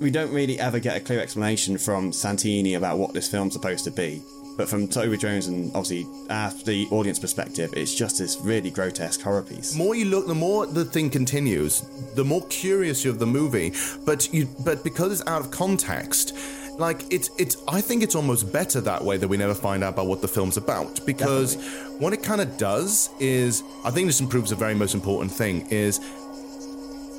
[0.01, 3.83] we don't really ever get a clear explanation from Santini about what this film's supposed
[3.85, 4.21] to be.
[4.59, 9.21] But from Toby Jones and obviously uh, the audience perspective, it's just this really grotesque
[9.21, 9.71] horror piece.
[9.71, 11.79] The more you look, the more the thing continues,
[12.15, 13.71] the more curious you're of the movie.
[14.05, 16.35] But you, but because it's out of context,
[16.77, 17.55] like it's it's.
[17.69, 20.27] I think it's almost better that way that we never find out about what the
[20.27, 21.55] film's about because
[21.97, 25.67] what it kind of does is, I think this improves the very most important thing
[25.69, 25.99] is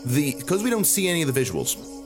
[0.05, 2.00] the because we don't see any of the visuals.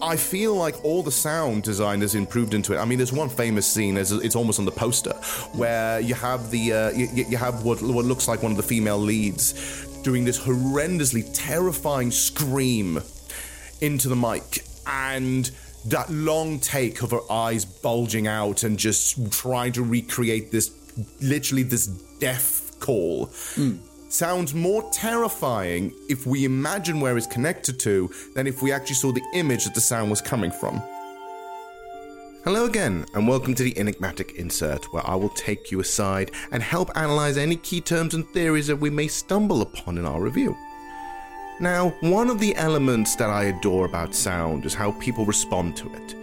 [0.00, 2.78] I feel like all the sound design has improved into it.
[2.78, 5.14] I mean, there's one famous scene, it's almost on the poster,
[5.52, 8.62] where you have the uh, you, you have what what looks like one of the
[8.62, 13.00] female leads doing this horrendously terrifying scream
[13.80, 15.50] into the mic, and
[15.86, 20.70] that long take of her eyes bulging out and just trying to recreate this,
[21.20, 23.30] literally this death call
[24.08, 29.12] sounds more terrifying if we imagine where it's connected to than if we actually saw
[29.12, 30.82] the image that the sound was coming from.
[32.44, 36.62] Hello again, and welcome to the Enigmatic Insert, where I will take you aside and
[36.62, 40.56] help analyze any key terms and theories that we may stumble upon in our review.
[41.60, 45.92] Now, one of the elements that I adore about sound is how people respond to
[45.92, 46.14] it.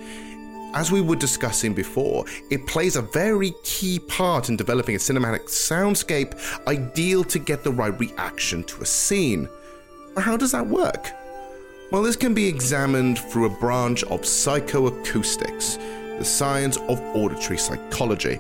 [0.76, 5.46] As we were discussing before, it plays a very key part in developing a cinematic
[5.46, 6.36] soundscape
[6.68, 9.48] ideal to get the right reaction to a scene.
[10.14, 11.12] But how does that work?
[11.94, 15.78] Well, this can be examined through a branch of psychoacoustics,
[16.18, 18.38] the science of auditory psychology.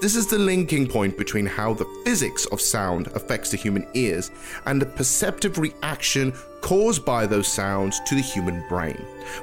[0.00, 4.30] This is the linking point between how the physics of sound affects the human ears
[4.64, 6.32] and the perceptive reaction
[6.62, 8.96] caused by those sounds to the human brain,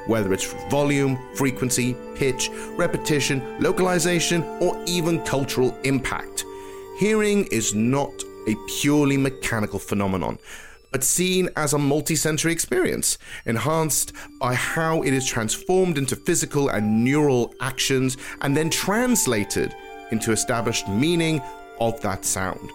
[0.08, 6.44] whether it's volume, frequency, pitch, repetition, localization, or even cultural impact.
[6.98, 10.40] Hearing is not a purely mechanical phenomenon,
[10.92, 17.04] but seen as a multisensory experience, enhanced by how it is transformed into physical and
[17.04, 19.76] neural actions and then translated
[20.12, 21.42] into established meaning
[21.80, 22.72] of that sound.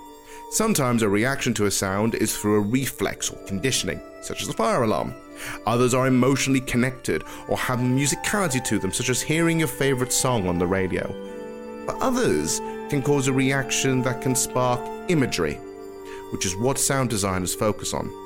[0.50, 4.52] Sometimes a reaction to a sound is through a reflex or conditioning, such as a
[4.52, 5.14] fire alarm.
[5.66, 10.46] Others are emotionally connected or have musicality to them, such as hearing your favorite song
[10.46, 11.06] on the radio.
[11.86, 15.54] But others can cause a reaction that can spark imagery,
[16.32, 18.21] which is what sound designers focus on.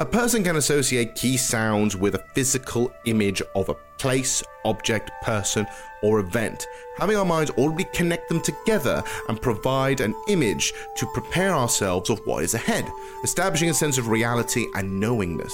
[0.00, 5.66] A person can associate key sounds with a physical image of a place, object, person,
[6.04, 11.50] or event, having our minds already connect them together and provide an image to prepare
[11.50, 12.88] ourselves of what is ahead,
[13.24, 15.52] establishing a sense of reality and knowingness.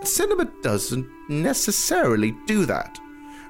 [0.00, 2.98] But cinema doesn't necessarily do that.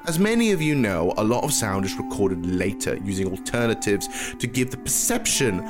[0.07, 4.47] As many of you know, a lot of sound is recorded later using alternatives to
[4.47, 5.61] give the perception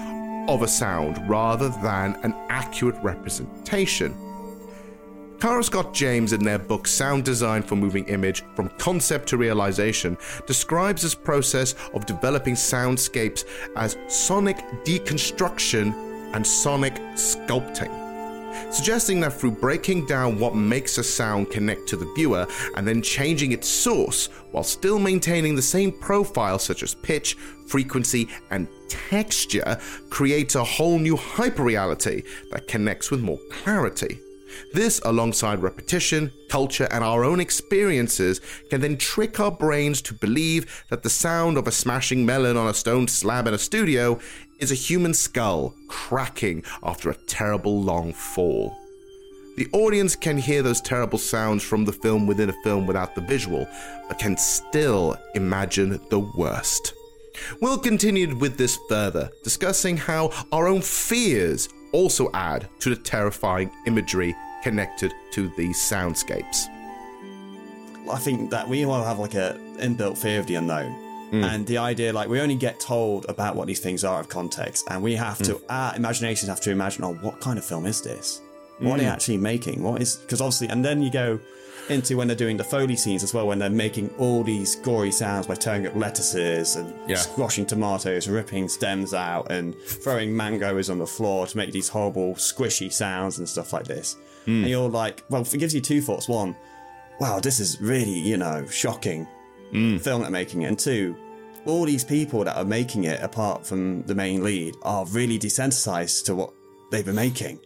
[0.49, 4.13] of a sound rather than an accurate representation.
[5.41, 10.19] Cara Scott James, in their book Sound Design for Moving Image From Concept to Realization,
[10.47, 15.95] describes this process of developing soundscapes as sonic deconstruction
[16.35, 17.91] and sonic sculpting,
[18.71, 23.01] suggesting that through breaking down what makes a sound connect to the viewer and then
[23.01, 27.33] changing its source while still maintaining the same profile, such as pitch,
[27.67, 29.79] frequency, and texture,
[30.11, 34.21] creates a whole new hyperreality that connects with more clarity.
[34.73, 38.41] This, alongside repetition, culture, and our own experiences,
[38.71, 42.69] can then trick our brains to believe that the sound of a smashing melon on
[42.69, 44.19] a stone slab in a studio
[44.59, 48.77] is a human skull cracking after a terrible long fall.
[49.57, 53.21] The audience can hear those terrible sounds from the film within a film without the
[53.21, 53.67] visual,
[54.09, 56.95] but can still imagine the worst.
[57.61, 63.71] We'll continue with this further, discussing how our own fears also add to the terrifying
[63.87, 66.67] imagery connected to these soundscapes.
[68.11, 70.95] I think that we all have like a inbuilt fear of the unknown.
[71.31, 71.45] Mm.
[71.45, 74.89] And the idea, like, we only get told about what these things are of context,
[74.91, 75.63] and we have to, Mm.
[75.71, 78.41] our imaginations have to imagine, oh, what kind of film is this?
[78.81, 79.13] What are they Mm.
[79.13, 79.83] actually making?
[79.83, 81.39] What is, because obviously, and then you go
[81.89, 85.11] into when they're doing the Foley scenes as well, when they're making all these gory
[85.11, 87.17] sounds by tearing up lettuces and Yeah.
[87.17, 92.35] squashing tomatoes, ripping stems out, and throwing mangoes on the floor to make these horrible,
[92.37, 94.17] squishy sounds and stuff like this.
[94.47, 94.61] Mm.
[94.63, 96.29] And you're like, well, it gives you two thoughts.
[96.29, 96.55] One,
[97.21, 99.27] wow, this is really, you know, shocking
[99.73, 100.01] Mm.
[100.01, 100.67] film they're making it.
[100.67, 101.17] And two,
[101.67, 106.25] all these people that are making it, apart from the main lead, are really desensitized
[106.27, 106.53] to what
[106.91, 107.59] they've been making.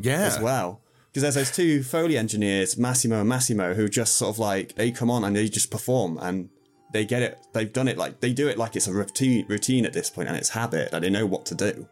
[0.00, 0.22] Yeah.
[0.22, 0.80] As well.
[1.12, 4.92] Because there's those two Foley engineers, Massimo and Massimo, who just sort of like, they
[4.92, 6.48] come on and they just perform and
[6.92, 7.38] they get it.
[7.52, 10.28] They've done it like, they do it like it's a routine, routine at this point
[10.28, 11.88] and it's habit that they know what to do.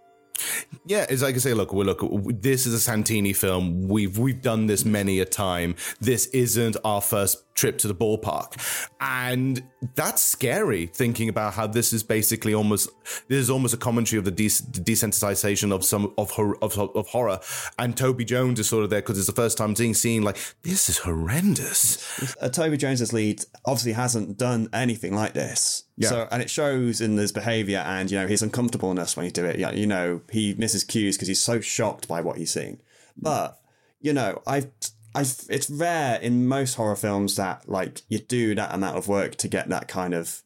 [0.86, 2.00] Yeah, it's like I say, look, we look,
[2.40, 3.88] this is a Santini film.
[3.88, 5.74] We've we've done this many a time.
[6.00, 8.54] This isn't our first trip to the ballpark,
[9.00, 9.62] and
[9.94, 10.86] that's scary.
[10.86, 12.88] Thinking about how this is basically almost
[13.28, 17.08] this is almost a commentary of the des- desensitization of some of hor- of, of
[17.08, 17.40] horror.
[17.78, 20.36] And Toby Jones is sort of there because it's the first time seeing seeing like
[20.62, 22.36] this is horrendous.
[22.40, 25.84] uh, Toby Jones's lead obviously hasn't done anything like this.
[25.96, 26.10] Yeah.
[26.10, 29.44] So, and it shows in his behavior and you know his uncomfortableness when he do
[29.44, 29.58] it.
[29.58, 32.80] Yeah, you know he misses cues because he's so shocked by what he's seeing.
[33.16, 33.58] But
[34.00, 34.70] you know, I've,
[35.14, 39.36] I've, it's rare in most horror films that like you do that amount of work
[39.36, 40.42] to get that kind of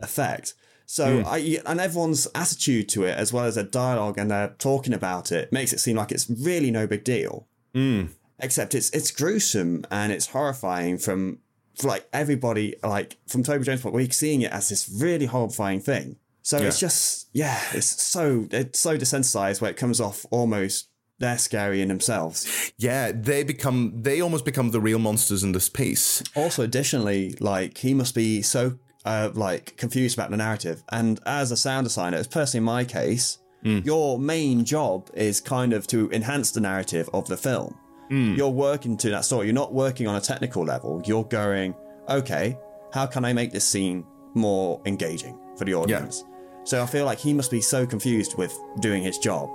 [0.00, 0.54] effect.
[0.86, 1.26] So Mm.
[1.26, 5.30] I and everyone's attitude to it, as well as their dialogue and their talking about
[5.30, 8.08] it, makes it seem like it's really no big deal Mm.
[8.40, 11.38] except it's it's gruesome and it's horrifying from
[11.76, 15.80] for like everybody like from Toby Jones point we're seeing it as this really horrifying
[15.80, 16.16] thing.
[16.42, 20.88] So it's just yeah, it's so it's so desensitized where it comes off almost
[21.20, 22.72] they're scary in themselves.
[22.78, 26.22] Yeah, they become they almost become the real monsters in this piece.
[26.34, 30.82] Also, additionally, like he must be so uh, like confused about the narrative.
[30.90, 35.86] And as a sound designer, it's personally my case, your main job is kind of
[35.88, 37.76] to enhance the narrative of the film.
[38.08, 39.46] You're working to that story.
[39.46, 41.00] You're not working on a technical level.
[41.04, 41.74] You're going,
[42.08, 42.58] okay,
[42.92, 44.04] how can I make this scene
[44.34, 46.24] more engaging for the audience?
[46.64, 49.48] So I feel like he must be so confused with doing his job.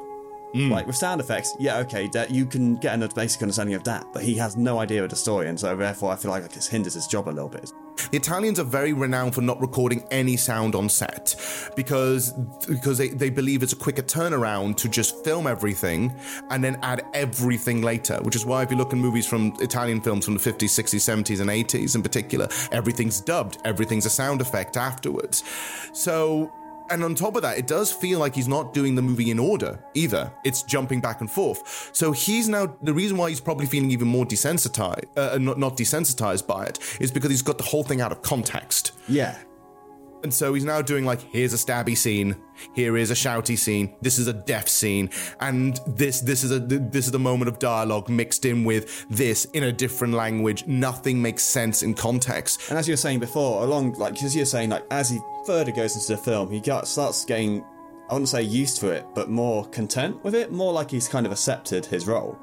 [0.56, 0.72] Mm.
[0.72, 4.08] Like with sound effects, yeah, okay, that you can get a basic understanding of that,
[4.14, 6.66] but he has no idea of the story, and so therefore I feel like it
[6.66, 7.74] hinders his job a little bit.
[8.12, 11.36] The Italians are very renowned for not recording any sound on set
[11.76, 12.32] because
[12.68, 16.14] because they, they believe it's a quicker turnaround to just film everything
[16.50, 18.20] and then add everything later.
[18.22, 21.26] Which is why if you look in movies from Italian films from the 50s, 60s,
[21.26, 25.44] 70s, and 80s in particular, everything's dubbed, everything's a sound effect afterwards.
[25.94, 26.52] So
[26.90, 29.40] and on top of that, it does feel like he's not doing the movie in
[29.40, 30.32] order either.
[30.44, 31.90] It's jumping back and forth.
[31.94, 35.78] So he's now the reason why he's probably feeling even more desensitized, uh, not not
[35.78, 38.94] desensitized by it, is because he's got the whole thing out of context.
[39.08, 39.38] Yeah.
[40.26, 42.36] And so he's now doing like, here's a stabby scene,
[42.74, 46.58] here is a shouty scene, this is a deaf scene, and this this is a
[46.58, 50.66] this is the moment of dialogue mixed in with this in a different language.
[50.66, 52.72] Nothing makes sense in context.
[52.72, 55.72] And as you were saying before, along like as you're saying, like as he further
[55.72, 57.64] goes into the film, he got, starts getting,
[58.10, 61.28] I wouldn't say used to it, but more content with it, more like he's kind
[61.28, 62.36] of accepted his role.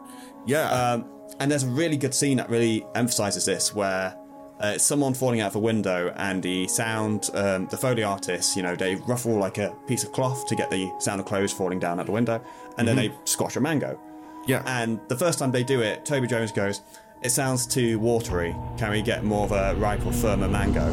[0.47, 0.71] Yeah.
[0.71, 1.07] Um,
[1.41, 4.17] and there's a really good scene that really emphasizes this, where
[4.63, 8.57] uh, it's someone falling out of a window, and the sound, um, the foley artists,
[8.57, 11.53] you know, they ruffle like a piece of cloth to get the sound of clothes
[11.53, 12.41] falling down out the window,
[12.79, 13.01] and then Mhm.
[13.09, 13.99] they squash a mango.
[14.47, 14.63] Yeah.
[14.67, 16.81] And the first time they do it, Toby Jones goes,
[17.23, 18.55] "It sounds too watery.
[18.77, 20.93] Can we get more of a ripe or firmer mango?"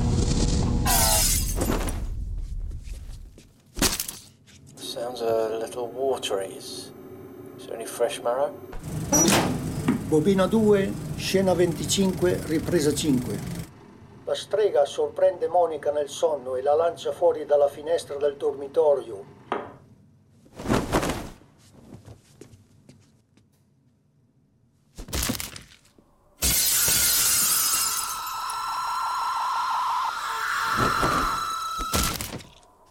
[4.75, 6.47] Sounds a little watery.
[6.57, 6.91] Is,
[7.59, 8.53] is there any fresh marrow?
[10.09, 13.58] Bobina 2, scena 25, ripresa 5.
[14.29, 19.25] La strega sorprende Monica nel sonno e la lancia fuori dalla finestra del dormitorio.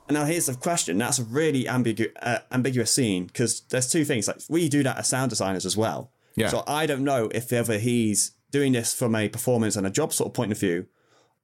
[0.09, 0.99] And now here's the question.
[0.99, 4.26] That's a really ambigu- uh, ambiguous scene because there's two things.
[4.26, 6.11] Like we do that as sound designers as well.
[6.34, 6.49] Yeah.
[6.49, 10.12] So I don't know if ever he's doing this from a performance and a job
[10.12, 10.86] sort of point of view,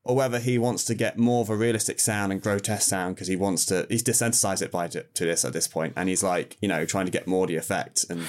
[0.04, 3.28] or whether he wants to get more of a realistic sound and grotesque sound because
[3.28, 6.22] he wants to he's desensitized it by to, to this at this point, and he's
[6.22, 8.22] like you know trying to get more the effect and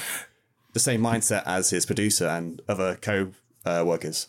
[0.74, 3.32] the same mindset as his producer and other co
[3.66, 4.28] uh, workers.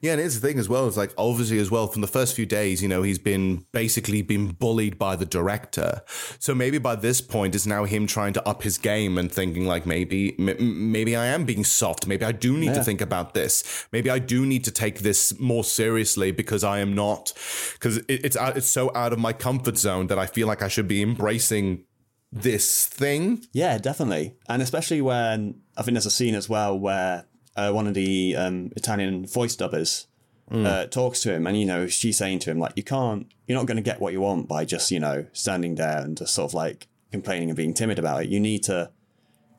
[0.00, 0.86] Yeah, and here's the thing as well.
[0.86, 4.22] It's like obviously as well from the first few days, you know, he's been basically
[4.22, 6.02] been bullied by the director.
[6.38, 9.66] So maybe by this point, it's now him trying to up his game and thinking
[9.66, 12.06] like maybe m- maybe I am being soft.
[12.06, 12.74] Maybe I do need Yeah.
[12.74, 13.86] to think about this.
[13.92, 17.32] Maybe I do need to take this more seriously because I am not
[17.74, 20.62] because it, it's out, it's so out of my comfort zone that I feel like
[20.62, 21.84] I should be embracing
[22.30, 23.44] this thing.
[23.52, 27.26] Yeah, definitely, and especially when I think there's a scene as well where
[27.56, 30.06] uh, one of the um, Italian voice dubbers
[30.50, 30.66] Mm.
[30.66, 33.56] uh, talks to him, and you know she's saying to him like, "You can't, you're
[33.56, 36.34] not going to get what you want by just you know standing there and just
[36.34, 38.28] sort of like complaining and being timid about it.
[38.28, 38.90] You need to."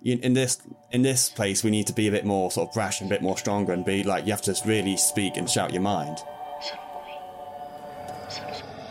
[0.03, 2.73] you- In this in this place, we need to be a bit more sort of
[2.75, 5.49] brash and a bit more stronger, and be like you have to really speak and
[5.49, 6.17] shout your mind.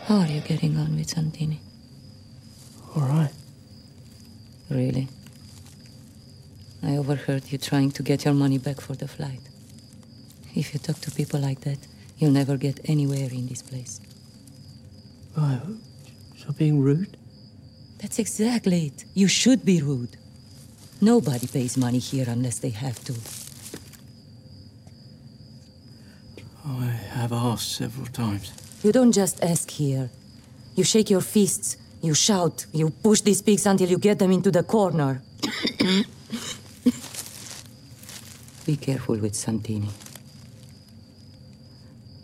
[0.07, 1.61] How are you getting on with Santini?
[2.95, 3.31] All right.
[4.69, 5.07] Really?
[6.85, 9.39] I overheard you trying to get your money back for the flight.
[10.53, 11.77] If you talk to people like that,
[12.17, 14.01] you'll never get anywhere in this place.
[15.37, 15.61] Right.
[16.37, 17.15] So being rude?
[17.99, 19.05] That's exactly it.
[19.13, 20.17] You should be rude.
[20.99, 23.13] Nobody pays money here unless they have to.
[26.65, 28.51] I have asked several times.
[28.83, 30.09] You don't just ask here.
[30.75, 34.51] You shake your fists, you shout, you push these pigs until you get them into
[34.51, 35.21] the corner.
[38.65, 39.89] Be careful with Santini.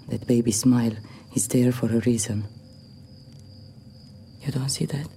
[0.08, 0.94] That baby smile
[1.36, 2.46] is there for a reason.
[4.42, 5.08] You don't see that?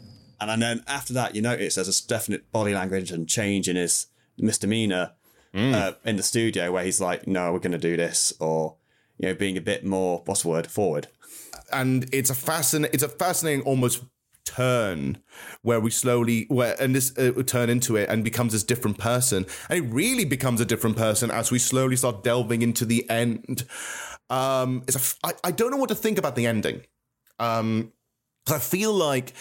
[0.40, 4.06] And then after that, you notice there's a definite body language and change in his
[4.36, 5.12] misdemeanor
[5.54, 8.76] uh, in the studio where he's like, no, we're going to do this, or,
[9.18, 11.06] you know, being a bit more, what's the word, forward.
[11.72, 14.02] and it's a fascinating it's a fascinating almost
[14.44, 15.18] turn
[15.62, 19.46] where we slowly where and this uh, turn into it and becomes this different person.
[19.68, 23.64] And it really becomes a different person as we slowly start delving into the end.
[24.30, 26.82] Um it's a I, I don't know what to think about the ending.
[27.38, 27.92] Um
[28.50, 29.32] i feel like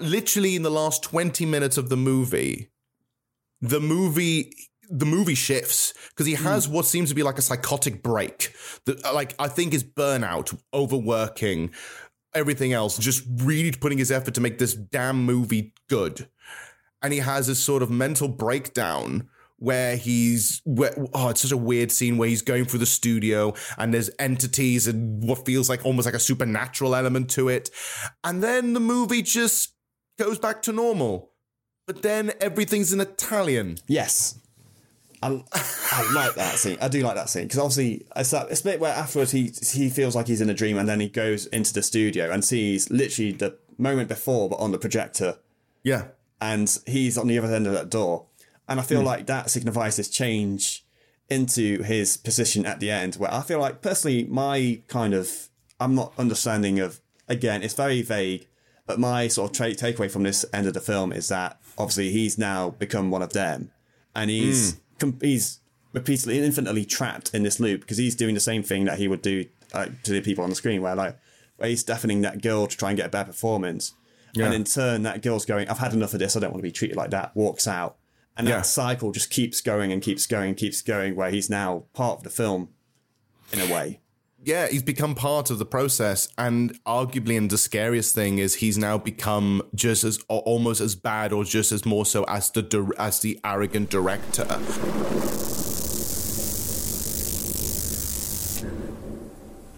[0.00, 2.70] literally in the last 20 minutes of the movie
[3.60, 4.52] the movie
[4.90, 8.54] the movie shifts because he has what seems to be like a psychotic break
[8.86, 11.70] that like i think is burnout overworking
[12.34, 16.28] everything else just really putting his effort to make this damn movie good.
[17.02, 21.56] And he has this sort of mental breakdown where he's where, oh it's such a
[21.56, 25.84] weird scene where he's going through the studio and there's entities and what feels like
[25.84, 27.70] almost like a supernatural element to it.
[28.22, 29.74] And then the movie just
[30.18, 31.32] goes back to normal.
[31.86, 33.78] But then everything's in italian.
[33.86, 34.38] Yes.
[35.22, 35.42] I,
[35.92, 36.78] I like that scene.
[36.80, 39.52] I do like that scene because obviously it's that it's a bit where afterwards he
[39.72, 42.44] he feels like he's in a dream and then he goes into the studio and
[42.44, 45.38] sees literally the moment before but on the projector.
[45.82, 46.08] Yeah.
[46.40, 48.26] And he's on the other end of that door.
[48.68, 49.06] And I feel Hmm.
[49.06, 50.84] like that signifies this change
[51.28, 55.48] into his position at the end where I feel like personally my kind of
[55.80, 58.46] I'm not understanding of again it's very vague
[58.86, 62.10] but my sort of tra- takeaway from this end of the film is that obviously
[62.12, 63.70] he's now become one of them
[64.14, 64.80] and he's com-
[65.20, 65.60] he's
[65.92, 69.22] repeatedly infinitely trapped in this loop because he's doing the same thing that he would
[69.22, 71.18] do uh, to the people on the screen where like
[71.56, 73.94] where he's deafening that girl to try and get a better performance.
[74.34, 74.44] Yeah.
[74.44, 76.36] and in turn that girl's going I've had enough of this.
[76.36, 77.34] I don't want to be treated like that.
[77.34, 77.96] Walks out.
[78.36, 78.62] And that Yeah.
[78.62, 82.24] cycle just keeps going and keeps going and keeps going where he's now part of
[82.24, 82.68] the film
[83.52, 84.00] in a way
[84.44, 88.78] yeah, he's become part of the process, and arguably, and the scariest thing is he's
[88.78, 92.92] now become just as or almost as bad, or just as more so as the
[92.98, 94.46] as the arrogant director.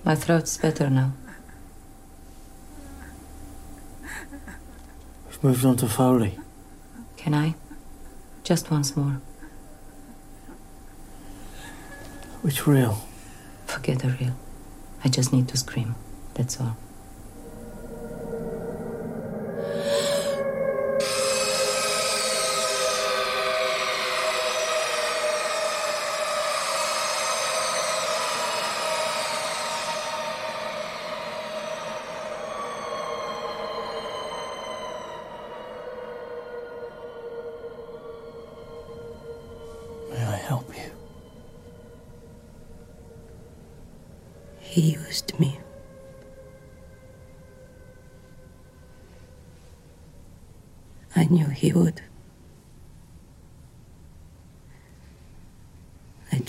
[0.04, 1.12] My throat's better now.
[5.26, 6.38] We've moved on to Foley.
[7.16, 7.54] Can I?
[8.44, 9.20] Just once more.
[12.42, 13.06] Which reel?
[13.66, 14.36] Forget the real.
[15.04, 15.94] I just need to scream.
[16.34, 16.76] That's all.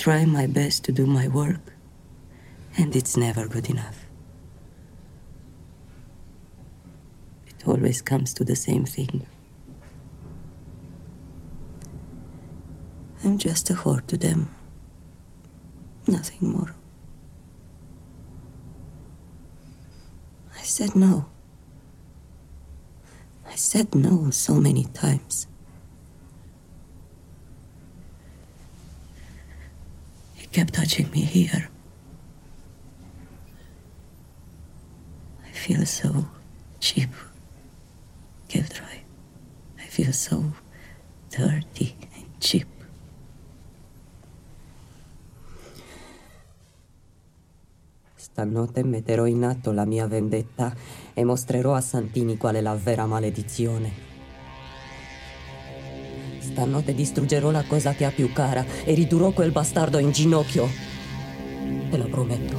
[0.02, 1.62] Try my best to do my work,
[2.76, 4.08] and it's never good enough.
[7.45, 9.28] It always comes to the same thing.
[13.24, 14.49] I'm just a whore to them.
[16.08, 16.74] Nothing more.
[20.58, 21.28] I said no.
[23.45, 25.45] I said no so many times.
[30.52, 31.70] Kept touching me here.
[35.45, 36.28] I feel so
[36.80, 37.10] cheap.
[38.49, 38.99] Gilderoy.
[39.80, 40.54] I feel so
[41.30, 42.68] dirty and cheap.
[48.16, 50.74] Stanotte metterò in atto la mia vendetta
[51.14, 54.11] e mostrerò a Santini qual è la vera maledizione.
[56.62, 60.70] Stanotte distruggerò la cosa che ha più cara e ridurrò quel bastardo in ginocchio.
[61.89, 62.55] Te lo prometto.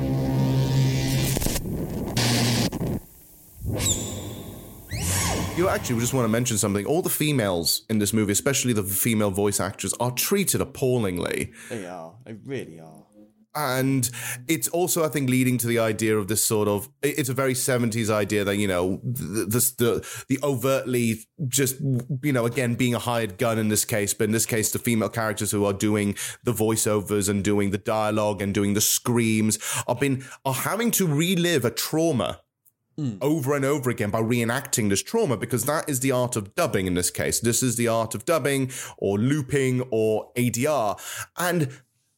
[5.55, 6.84] You actually just want to mention something.
[6.84, 11.53] All the females in this movie, especially the female voice actors, are treated appallingly.
[11.68, 12.12] They are.
[12.24, 13.07] They really are.
[13.55, 14.09] And
[14.48, 16.88] it's also, I think, leading to the idea of this sort of.
[17.03, 21.78] It's a very seventies idea that you know the, the the the overtly just
[22.22, 24.78] you know again being a hired gun in this case, but in this case the
[24.78, 29.59] female characters who are doing the voiceovers and doing the dialogue and doing the screams
[29.86, 32.40] are been are having to relive a trauma
[32.96, 33.16] hmm.
[33.20, 36.86] over and over again by reenacting this trauma because that is the art of dubbing
[36.86, 37.40] in this case.
[37.40, 40.98] This is the art of dubbing or looping or ADR.
[41.36, 41.68] And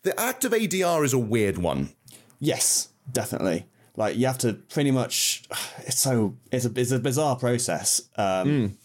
[0.05, 1.91] the act of ADR is a weird one.
[2.39, 3.67] Yes, definitely.
[3.97, 5.45] Like you have to pretty much.
[5.87, 8.01] It's so it's a it's a bizarre process.
[8.17, 8.79] Um,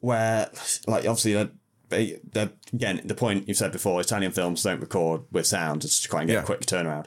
[0.00, 0.48] Where
[0.86, 1.50] like obviously the,
[1.88, 6.08] the again the point you've said before Italian films don't record with sound just to
[6.08, 6.42] try and get Yeah.
[6.42, 7.06] a quick turnaround,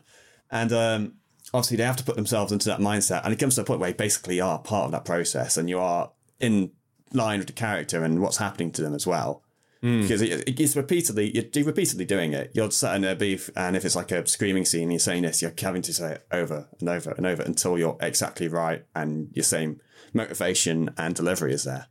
[0.51, 1.13] and um,
[1.53, 3.79] obviously they have to put themselves into that mindset, and it comes to a point
[3.79, 6.71] where you basically are part of that process, and you are in
[7.13, 9.41] line with the character and what's happening to them as well.
[9.83, 10.01] Mm.
[10.03, 12.51] Because it, it- it's repeatedly, you're repeatedly doing it.
[12.53, 15.41] You're sat in a beef, and if it's like a screaming scene, you're saying this,
[15.41, 19.29] you're having to say it over and over and over until you're exactly right, and
[19.33, 19.79] your same
[20.13, 21.87] motivation and delivery is there.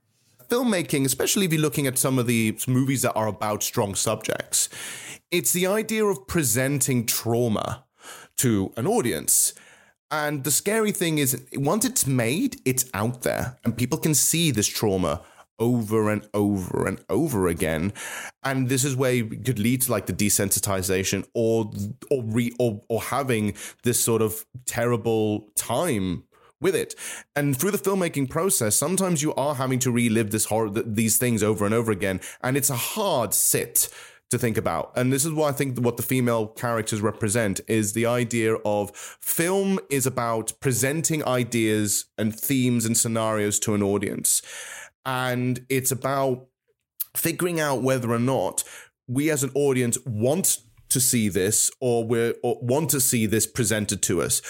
[0.49, 4.68] filmmaking, especially if you're looking at some of the movies that are about strong subjects,
[5.30, 7.84] it's the idea of presenting trauma
[8.36, 9.53] to an audience.
[10.12, 14.51] And the scary thing is, once it's made, it's out there, and people can see
[14.51, 15.22] this trauma
[15.61, 17.93] over and over and over again.
[18.43, 21.71] And this is where it could lead to like the desensitization or
[22.11, 23.55] or re or, or having
[23.85, 26.25] this sort of terrible time
[26.61, 26.95] with it.
[27.37, 31.17] And through the filmmaking process, sometimes you are having to relive this horror, th- these
[31.17, 33.89] things over and over again, and it's a hard sit
[34.31, 34.93] to think about.
[34.95, 38.95] And this is why I think what the female characters represent is the idea of
[38.95, 44.41] film is about presenting ideas and themes and scenarios to an audience.
[45.05, 46.47] And it's about
[47.17, 48.65] figuring out whether or not
[49.09, 50.59] we as an audience want
[50.91, 54.43] to see this or we want to see this presented to us.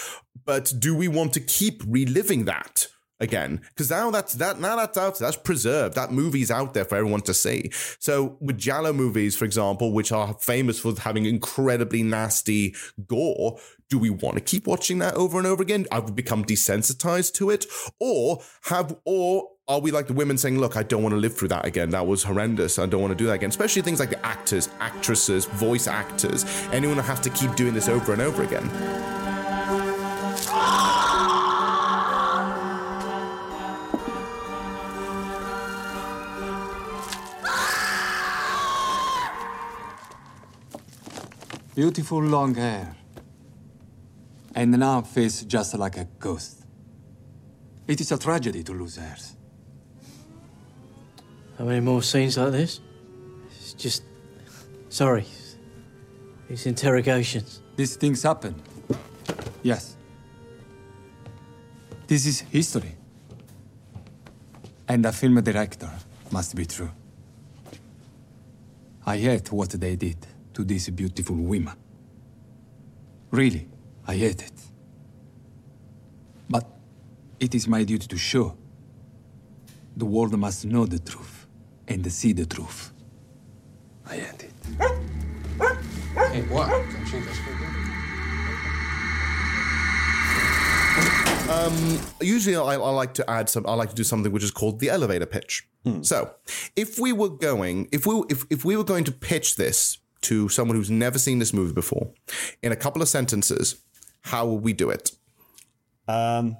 [0.45, 2.89] But do we want to keep reliving that
[3.21, 3.61] again?
[3.69, 5.95] Because now that's that now that's out that's preserved.
[5.95, 7.71] That movie's out there for everyone to see.
[7.99, 12.75] So with Giallo movies for example which are famous for having incredibly nasty
[13.07, 13.59] gore
[13.91, 15.85] do we want to keep watching that over and over again?
[15.93, 17.67] We become desensitized to it?
[17.99, 21.37] Or have or are we like the women saying, look, I don't want to live
[21.37, 21.91] through that again.
[21.91, 22.77] That was horrendous.
[22.81, 23.51] I don't want to do that again.
[23.51, 27.89] Especially things like the actors, actresses, voice actors, anyone who has to keep doing this
[27.89, 28.69] over and over again.
[41.77, 42.97] Beautiful long hair.
[44.53, 46.67] And now face just like a ghost.
[47.87, 49.37] It is a tragedy to lose hers.
[51.61, 52.81] How many more scenes like this?
[53.51, 54.03] It's just.
[54.89, 55.27] Sorry.
[56.49, 57.61] It's interrogations.
[57.77, 58.55] These things happen.
[59.63, 59.95] Yes.
[62.07, 62.97] This is history.
[64.89, 65.91] And a film director
[66.31, 66.91] must be true.
[69.05, 71.77] I hate what they did to these beautiful women.
[73.31, 73.69] Really,
[74.09, 74.61] I hate it.
[76.49, 76.67] But
[77.39, 78.57] it is my duty to show.
[79.95, 81.40] The world must know the truth
[81.91, 82.93] and see the truth.
[84.07, 84.51] I hate it.
[86.15, 86.69] Hey, what?
[86.69, 87.67] Kanchinka speaking?
[91.51, 93.67] Um, usually, I, I like to add some.
[93.67, 95.67] I like to do something which is called the elevator pitch.
[96.03, 96.35] So,
[96.77, 100.49] if we were going, if we if if we were going to pitch this to
[100.51, 102.13] someone who's never seen this movie before,
[102.63, 103.83] in a couple of sentences,
[104.21, 105.13] how would we do it?
[106.07, 106.59] Um,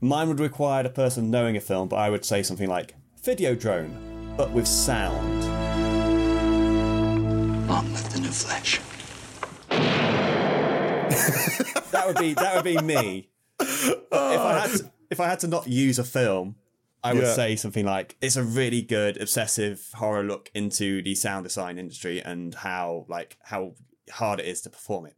[0.00, 2.94] mine would require a person knowing a film, but I would say something like
[3.24, 5.40] Videodrome, but with sound.
[7.68, 8.80] Monmouth in the flesh.
[11.92, 13.28] that would be that would be me.
[13.60, 16.56] if I had to, if I had to not use a film,
[17.04, 17.34] I would Yeah.
[17.34, 22.20] say something like it's a really good obsessive horror look into the sound design industry
[22.20, 23.74] and how like how
[24.10, 25.16] hard it is to perform it.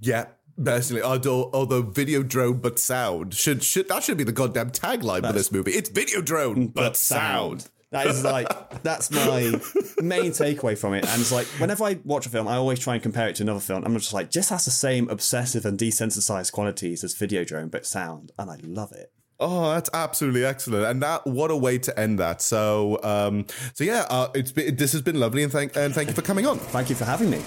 [0.00, 0.26] Yeah,
[0.62, 5.32] personally, although although Videodrome but sound should should that should be the goddamn tagline for
[5.32, 5.72] this movie.
[5.72, 7.68] It's Videodrome but, sound.
[7.90, 8.48] That is like
[8.82, 9.60] that's my
[10.02, 11.06] main takeaway from it.
[11.06, 13.42] And it's like whenever I watch a film, I always try and compare it to
[13.42, 13.84] another film.
[13.84, 18.32] I'm just like, just has the same obsessive and desensitized qualities as Videodrome but sound,
[18.38, 19.12] and I love it.
[19.38, 22.40] Oh, that's absolutely excellent, and that what a way to end that.
[22.40, 26.08] So, um, so yeah, uh, it's been, this has been lovely, and thank and thank
[26.08, 26.58] you for coming on.
[26.58, 27.42] Thank you for having me.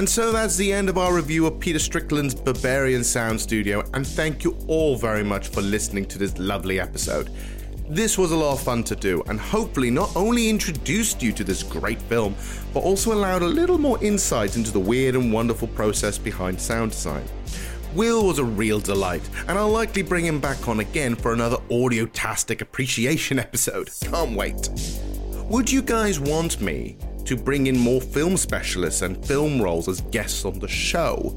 [0.00, 4.06] And so that's the end of our review of Peter Strickland's Berberian Sound Studio, and
[4.06, 7.28] thank you all very much for listening to this lovely episode.
[7.86, 11.44] This was a lot of fun to do, and hopefully not only introduced you to
[11.44, 12.34] this great film,
[12.72, 16.92] but also allowed a little more insight into the weird and wonderful process behind sound
[16.92, 17.24] design.
[17.94, 21.58] Will was a real delight, and I'll likely bring him back on again for another
[21.70, 23.90] audio-tastic appreciation episode.
[24.00, 24.70] Can't wait.
[25.50, 26.96] Would you guys want me
[27.30, 31.32] to bring in more film specialists and film roles as guests on the show?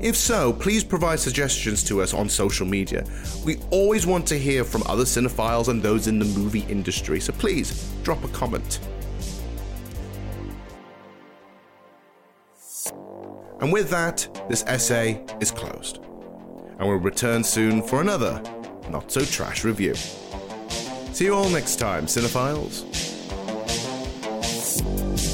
[0.00, 3.04] If so, please provide suggestions to us on social media.
[3.44, 7.32] We always want to hear from other cinephiles and those in the movie industry, so
[7.32, 8.78] please drop a comment.
[13.60, 15.96] And with that, this essay is closed.
[16.78, 18.40] And we'll return soon for another
[18.88, 19.96] Not So Trash review.
[21.12, 23.13] See you all next time, cinephiles.
[24.76, 25.33] Thank you.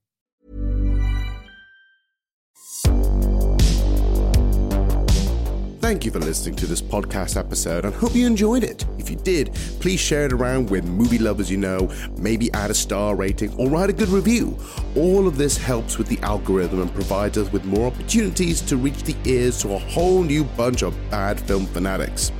[5.91, 8.85] Thank you for listening to this podcast episode and hope you enjoyed it.
[8.97, 12.73] If you did, please share it around with movie lovers you know, maybe add a
[12.73, 14.57] star rating or write a good review.
[14.95, 19.03] All of this helps with the algorithm and provides us with more opportunities to reach
[19.03, 22.31] the ears to a whole new bunch of bad film fanatics.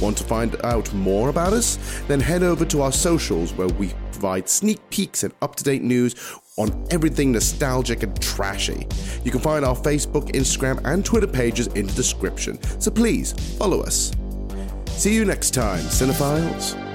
[0.00, 1.78] Want to find out more about us?
[2.08, 5.82] Then head over to our socials where we provide sneak peeks and up to date
[5.82, 6.14] news
[6.56, 8.86] on everything nostalgic and trashy.
[9.24, 13.80] You can find our Facebook, Instagram, and Twitter pages in the description, so please follow
[13.80, 14.12] us.
[14.88, 16.89] See you next time, Cinephiles.